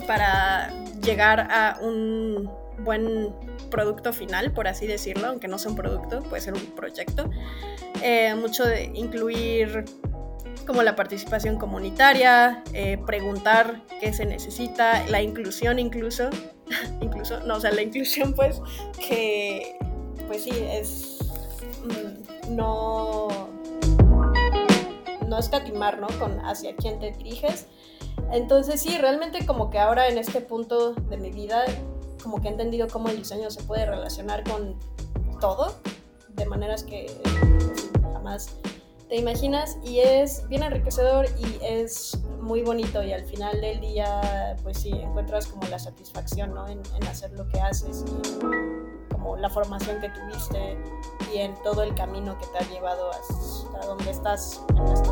para 0.08 0.74
llegar 1.02 1.48
a 1.52 1.80
un 1.82 2.50
buen 2.86 3.36
producto 3.70 4.14
final, 4.14 4.54
por 4.54 4.70
así 4.70 4.88
decirlo, 4.88 5.28
aunque 5.28 5.50
no 5.50 5.58
sea 5.58 5.72
un 5.72 5.76
producto, 5.76 6.24
puede 6.24 6.42
ser 6.42 6.54
un 6.54 6.66
proyecto. 6.78 7.30
Eh, 8.02 8.34
mucho 8.36 8.66
de 8.66 8.86
incluir 8.94 9.84
como 10.70 10.84
la 10.84 10.96
participación 10.96 11.58
comunitaria, 11.58 12.64
eh, 12.74 13.00
preguntar 13.04 13.82
qué 14.00 14.14
se 14.14 14.28
necesita, 14.28 15.04
la 15.08 15.20
inclusión 15.20 15.80
incluso, 15.80 16.30
incluso, 17.02 17.40
no, 17.40 17.56
o 17.56 17.60
sea, 17.60 17.72
la 17.72 17.82
inclusión 17.82 18.36
pues 18.36 18.62
que, 19.00 19.80
pues 20.28 20.44
sí, 20.44 20.52
es 20.52 21.18
mm, 21.84 22.56
no, 22.56 23.50
no 25.28 25.40
escatimar, 25.40 25.98
¿no? 25.98 26.06
Con 26.20 26.40
hacia 26.46 26.76
quién 26.76 27.00
te 27.00 27.14
diriges. 27.14 27.66
Entonces 28.32 28.80
sí, 28.80 28.96
realmente 29.00 29.48
como 29.48 29.72
que 29.72 29.80
ahora 29.80 30.08
en 30.08 30.20
este 30.20 30.40
punto 30.40 30.94
de 30.94 31.18
mi 31.18 31.32
vida, 31.32 31.66
como 32.22 32.44
que 32.44 32.48
he 32.48 32.52
entendido 32.52 32.88
cómo 32.90 33.10
el 33.10 33.18
diseño 33.18 33.50
se 33.50 33.64
puede 33.64 33.88
relacionar 33.88 34.44
con 34.44 34.78
todo, 35.42 35.80
de 36.36 36.46
maneras 36.46 36.84
que 36.84 37.12
pues, 37.24 37.90
jamás 38.04 38.56
te 39.10 39.16
imaginas 39.16 39.78
y 39.84 40.00
es 40.02 40.48
bien 40.50 40.62
enriquecedor 40.62 41.26
y 41.40 41.58
es 41.66 42.20
muy 42.42 42.62
bonito 42.62 43.04
y 43.04 43.12
al 43.12 43.26
final 43.26 43.60
del 43.60 43.82
día 43.82 44.56
pues 44.62 44.78
sí 44.78 44.92
encuentras 44.92 45.48
como 45.48 45.68
la 45.68 45.80
satisfacción 45.80 46.54
¿no? 46.54 46.68
en, 46.68 46.80
hacer 47.08 47.32
lo 47.32 47.48
que 47.48 47.60
haces 47.60 48.06
y 48.08 48.40
como 49.12 49.36
la 49.36 49.50
formación 49.50 50.00
que 50.00 50.10
tuviste 50.10 50.78
y 51.34 51.40
en 51.40 51.56
todo 51.64 51.82
el 51.82 51.96
camino 51.96 52.38
que 52.38 52.46
te 52.48 52.60
ha 52.60 52.70
llevado 52.70 53.10
hasta 53.10 53.88
donde 53.88 54.12
estás 54.12 54.64
en 54.78 54.88
este 54.88 55.10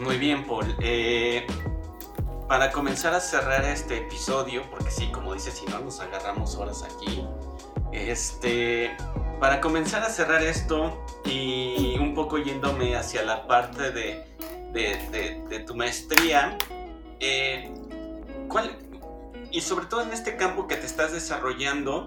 muy 0.00 0.18
bien 0.18 0.46
Paul 0.46 0.76
eh, 0.82 1.46
para 2.46 2.70
comenzar 2.70 3.14
a 3.14 3.20
cerrar 3.20 3.64
este 3.64 3.96
episodio 3.96 4.64
porque 4.70 4.90
sí 4.90 5.10
como 5.10 5.32
dices 5.32 5.54
si 5.54 5.64
no 5.64 5.80
nos 5.80 5.98
agarramos 6.00 6.56
horas 6.56 6.82
aquí 6.82 7.26
este 7.90 8.94
para 9.40 9.60
comenzar 9.60 10.02
a 10.02 10.10
cerrar 10.10 10.42
esto 10.42 11.02
y 11.24 11.96
un 11.98 12.14
poco 12.14 12.36
yéndome 12.38 12.94
hacia 12.94 13.24
la 13.24 13.46
parte 13.46 13.90
de, 13.90 15.64
tu 15.66 15.74
maestría, 15.74 16.58
eh, 17.18 17.72
y 19.50 19.60
sobre 19.62 19.86
todo 19.86 20.02
en 20.02 20.12
este 20.12 20.36
campo 20.36 20.68
que 20.68 20.76
te 20.76 20.86
estás 20.86 21.12
desarrollando, 21.12 22.06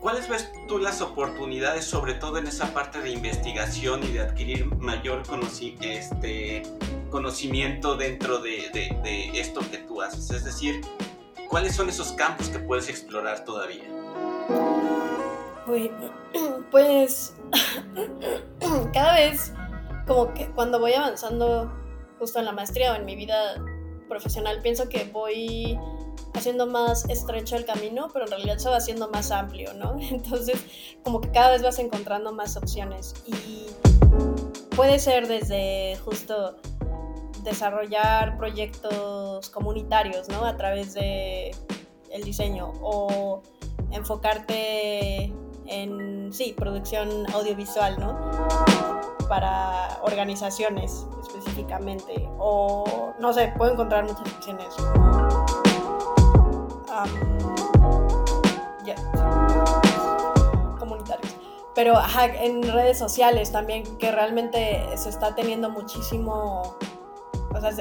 ¿cuáles 0.00 0.28
ves 0.28 0.50
tú 0.66 0.78
las 0.78 1.00
oportunidades, 1.00 1.84
sobre 1.84 2.14
todo 2.14 2.38
en 2.38 2.48
esa 2.48 2.74
parte 2.74 3.00
de 3.00 3.10
investigación 3.10 4.02
y 4.02 4.08
de 4.08 4.20
adquirir 4.20 4.66
mayor 4.76 5.22
este, 5.80 6.62
conocimiento 7.10 7.94
dentro 7.94 8.38
de, 8.38 8.68
de 8.72 9.30
esto 9.40 9.60
que 9.70 9.78
tú 9.78 10.02
haces? 10.02 10.30
Es 10.30 10.44
decir, 10.44 10.80
¿cuáles 11.48 11.76
son 11.76 11.88
esos 11.88 12.12
campos 12.12 12.48
que 12.48 12.58
puedes 12.58 12.88
explorar 12.88 13.44
todavía? 13.44 13.84
pues 16.72 17.34
cada 18.92 19.14
vez 19.14 19.52
como 20.06 20.34
que 20.34 20.50
cuando 20.50 20.80
voy 20.80 20.94
avanzando 20.94 21.70
justo 22.18 22.40
en 22.40 22.46
la 22.46 22.52
maestría 22.52 22.92
o 22.92 22.96
en 22.96 23.04
mi 23.04 23.14
vida 23.14 23.62
profesional 24.08 24.60
pienso 24.62 24.88
que 24.88 25.04
voy 25.04 25.78
haciendo 26.34 26.66
más 26.66 27.08
estrecho 27.10 27.56
el 27.56 27.66
camino, 27.66 28.08
pero 28.12 28.24
en 28.24 28.30
realidad 28.30 28.58
se 28.58 28.70
va 28.70 28.78
haciendo 28.78 29.10
más 29.10 29.30
amplio, 29.30 29.74
¿no? 29.74 29.96
Entonces, 30.10 30.58
como 31.04 31.20
que 31.20 31.30
cada 31.30 31.50
vez 31.50 31.62
vas 31.62 31.78
encontrando 31.78 32.32
más 32.32 32.56
opciones 32.56 33.14
y 33.26 33.66
puede 34.74 34.98
ser 34.98 35.28
desde 35.28 35.96
justo 36.04 36.56
desarrollar 37.44 38.38
proyectos 38.38 39.50
comunitarios, 39.50 40.28
¿no? 40.28 40.46
A 40.46 40.56
través 40.56 40.94
de 40.94 41.54
el 42.10 42.24
diseño 42.24 42.72
o 42.80 43.42
enfocarte 43.90 45.32
en, 45.66 46.32
sí, 46.32 46.54
producción 46.56 47.26
audiovisual, 47.32 47.98
¿no? 47.98 48.18
Para 49.28 49.98
organizaciones 50.02 51.06
específicamente. 51.22 52.28
O, 52.38 53.12
no 53.18 53.32
sé, 53.32 53.52
puedo 53.56 53.72
encontrar 53.72 54.04
muchas 54.04 54.32
opciones. 54.34 54.66
comunitarios. 60.78 61.34
Pero 61.74 61.96
ajá, 61.96 62.26
en 62.26 62.62
redes 62.62 62.98
sociales 62.98 63.50
también, 63.50 63.84
que 63.96 64.10
realmente 64.12 64.84
se 64.96 65.08
está 65.08 65.34
teniendo 65.34 65.70
muchísimo, 65.70 66.76
o 67.54 67.60
sea, 67.60 67.72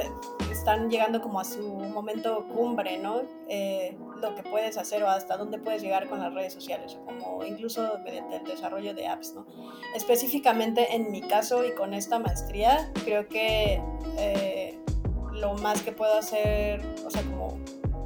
están 0.62 0.92
llegando 0.92 1.22
como 1.22 1.40
a 1.40 1.44
su 1.44 1.60
momento 1.64 2.46
cumbre, 2.48 3.00
¿no? 3.00 3.24
Eh, 3.50 3.98
lo 4.22 4.36
que 4.36 4.44
puedes 4.44 4.78
hacer 4.78 5.02
o 5.02 5.10
hasta 5.10 5.36
dónde 5.36 5.58
puedes 5.58 5.82
llegar 5.82 6.08
con 6.08 6.20
las 6.20 6.32
redes 6.36 6.54
sociales, 6.54 7.00
como 7.04 7.44
incluso 7.44 7.98
mediante 8.04 8.36
el 8.36 8.44
desarrollo 8.44 8.94
de 8.94 9.08
apps, 9.08 9.34
¿no? 9.34 9.48
Específicamente 9.96 10.96
en 10.96 11.12
mi 11.12 11.22
caso 11.22 11.66
y 11.66 11.74
con 11.74 11.96
esta 11.96 12.20
maestría, 12.20 12.92
creo 13.04 13.28
que 13.28 13.82
eh, 14.20 14.80
lo 15.34 15.56
más 15.56 15.82
que 15.82 15.94
puedo 15.94 16.16
hacer, 16.20 16.80
o 17.08 17.10
sea, 17.10 17.24
como 17.24 17.58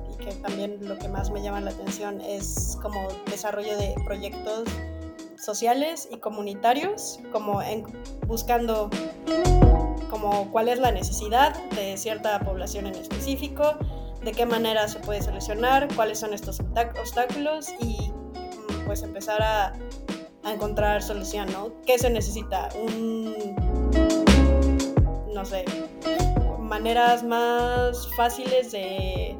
y 0.09 0.15
que 0.23 0.31
también 0.35 0.79
lo 0.87 0.97
que 0.97 1.09
más 1.09 1.31
me 1.31 1.43
llama 1.43 1.59
la 1.59 1.71
atención 1.71 2.21
es 2.21 2.77
como 2.81 3.05
desarrollo 3.29 3.75
de 3.77 3.95
proyectos 4.05 4.69
sociales 5.35 6.07
y 6.09 6.19
comunitarios, 6.19 7.19
como 7.33 7.61
en, 7.61 7.83
buscando 8.27 8.89
como 10.09 10.51
cuál 10.51 10.69
es 10.69 10.79
la 10.79 10.91
necesidad 10.91 11.55
de 11.71 11.97
cierta 11.97 12.39
población 12.39 12.87
en 12.87 12.95
específico, 12.95 13.77
de 14.23 14.31
qué 14.31 14.45
manera 14.45 14.87
se 14.87 14.99
puede 14.99 15.21
solucionar, 15.21 15.87
cuáles 15.95 16.19
son 16.19 16.33
estos 16.33 16.59
obstáculos 16.59 17.69
y 17.79 18.11
mm, 18.11 18.85
pues 18.85 19.03
empezar 19.03 19.41
a, 19.41 19.73
encontrar 20.43 21.01
solución, 21.01 21.51
¿no? 21.51 21.71
¿Qué 21.87 21.97
se 21.97 22.07
necesita? 22.11 22.69
Un, 22.75 23.33
no 25.33 25.43
sé, 25.43 25.65
maneras 26.59 27.23
más 27.23 28.07
fáciles 28.15 28.71
de 28.71 29.35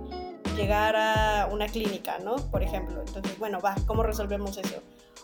llegar 0.55 0.95
a 0.95 1.47
una 1.51 1.67
clínica, 1.67 2.17
¿no? 2.19 2.37
Por 2.49 2.63
ejemplo. 2.63 3.03
Entonces, 3.05 3.37
bueno, 3.37 3.59
va, 3.59 3.75
¿cómo 3.85 4.01
resolvemos 4.01 4.57
eso? 4.57 4.81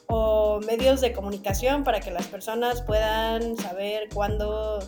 O 0.07 0.59
medios 0.59 1.01
de 1.01 1.13
comunicación 1.13 1.83
para 1.83 1.99
que 1.99 2.11
las 2.11 2.27
personas 2.27 2.81
puedan 2.81 3.57
saber 3.57 4.09
cuándo 4.13 4.79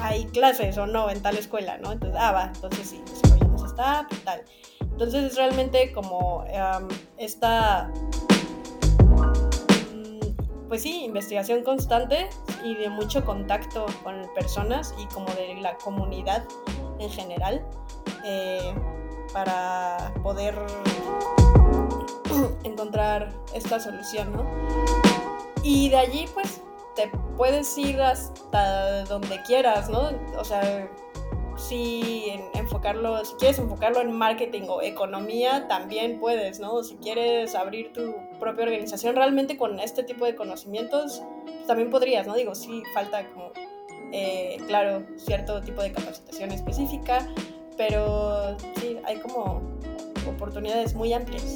hay 0.00 0.24
clases 0.26 0.78
o 0.78 0.86
no 0.86 1.10
en 1.10 1.22
tal 1.22 1.36
escuela, 1.36 1.78
¿no? 1.78 1.92
Entonces, 1.92 2.18
ah, 2.20 2.32
va, 2.32 2.52
entonces 2.54 2.88
sí, 2.88 3.02
esta 3.76 4.00
app 4.00 4.12
y 4.12 4.16
tal. 4.16 4.42
Entonces 4.80 5.24
es 5.24 5.36
realmente 5.36 5.92
como 5.92 6.44
esta, 7.18 7.90
mm, 9.92 10.68
pues 10.68 10.82
sí, 10.82 11.04
investigación 11.04 11.62
constante 11.62 12.28
y 12.64 12.74
de 12.74 12.88
mucho 12.88 13.24
contacto 13.24 13.86
con 14.02 14.22
personas 14.34 14.94
y 14.98 15.06
como 15.06 15.26
de 15.34 15.54
la 15.60 15.76
comunidad 15.76 16.44
en 16.98 17.10
general 17.10 17.62
eh, 18.24 18.74
para 19.32 20.14
poder 20.22 20.54
encontrar 22.64 23.28
esta 23.54 23.78
solución, 23.78 24.32
¿no? 24.32 24.44
Y 25.62 25.90
de 25.90 25.96
allí 25.96 26.26
pues 26.32 26.62
te 26.96 27.10
puedes 27.36 27.76
ir 27.78 28.00
hasta 28.00 29.04
donde 29.04 29.40
quieras, 29.42 29.88
¿no? 29.88 30.10
O 30.38 30.44
sea, 30.44 30.90
si 31.56 32.32
enfocarlo, 32.54 33.24
si 33.24 33.34
quieres 33.34 33.58
enfocarlo 33.58 34.00
en 34.00 34.12
marketing 34.12 34.62
o 34.68 34.82
economía, 34.82 35.68
también 35.68 36.18
puedes, 36.18 36.58
¿no? 36.58 36.82
Si 36.82 36.96
quieres 36.96 37.54
abrir 37.54 37.92
tu 37.92 38.14
propia 38.40 38.64
organización 38.64 39.14
realmente 39.14 39.56
con 39.56 39.78
este 39.78 40.02
tipo 40.02 40.24
de 40.24 40.34
conocimientos, 40.34 41.22
también 41.66 41.90
podrías, 41.90 42.26
¿no? 42.26 42.34
Digo, 42.34 42.54
sí 42.54 42.82
falta 42.92 43.24
eh, 44.12 44.58
claro, 44.66 45.04
cierto 45.16 45.60
tipo 45.62 45.82
de 45.82 45.92
capacitación 45.92 46.52
específica, 46.52 47.26
pero 47.76 48.56
sí, 48.80 48.96
hay 49.04 49.18
como 49.18 49.62
oportunidades 50.26 50.94
muy 50.94 51.12
amplias. 51.12 51.52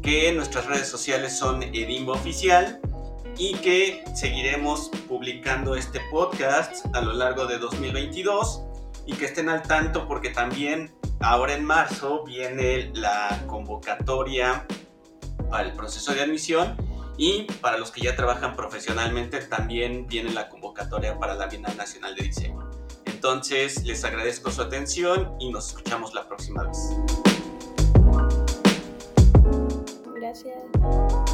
que 0.02 0.32
nuestras 0.32 0.66
redes 0.66 0.88
sociales 0.88 1.36
son 1.36 1.62
edimba 1.62 2.14
oficial 2.14 2.80
y 3.36 3.54
que 3.54 4.04
seguiremos 4.14 4.90
publicando 5.08 5.74
este 5.74 6.00
podcast 6.10 6.86
a 6.94 7.00
lo 7.00 7.12
largo 7.12 7.46
de 7.46 7.58
2022 7.58 8.62
y 9.06 9.14
que 9.14 9.26
estén 9.26 9.48
al 9.48 9.62
tanto 9.62 10.06
porque 10.06 10.30
también 10.30 10.94
ahora 11.20 11.54
en 11.54 11.64
marzo 11.64 12.24
viene 12.24 12.90
la 12.94 13.42
convocatoria 13.46 14.66
para 15.50 15.68
el 15.68 15.72
proceso 15.72 16.14
de 16.14 16.22
admisión 16.22 16.76
y 17.16 17.44
para 17.60 17.78
los 17.78 17.90
que 17.90 18.00
ya 18.00 18.16
trabajan 18.16 18.56
profesionalmente 18.56 19.40
también 19.40 20.06
viene 20.06 20.32
la 20.32 20.48
convocatoria 20.48 21.18
para 21.18 21.34
la 21.34 21.46
Bienal 21.46 21.76
Nacional 21.76 22.14
de 22.14 22.24
Diseño. 22.24 22.70
Entonces 23.04 23.84
les 23.84 24.04
agradezco 24.04 24.50
su 24.50 24.62
atención 24.62 25.34
y 25.38 25.50
nos 25.50 25.68
escuchamos 25.68 26.14
la 26.14 26.26
próxima 26.26 26.64
vez. 26.64 26.78
Gracias. 30.14 31.31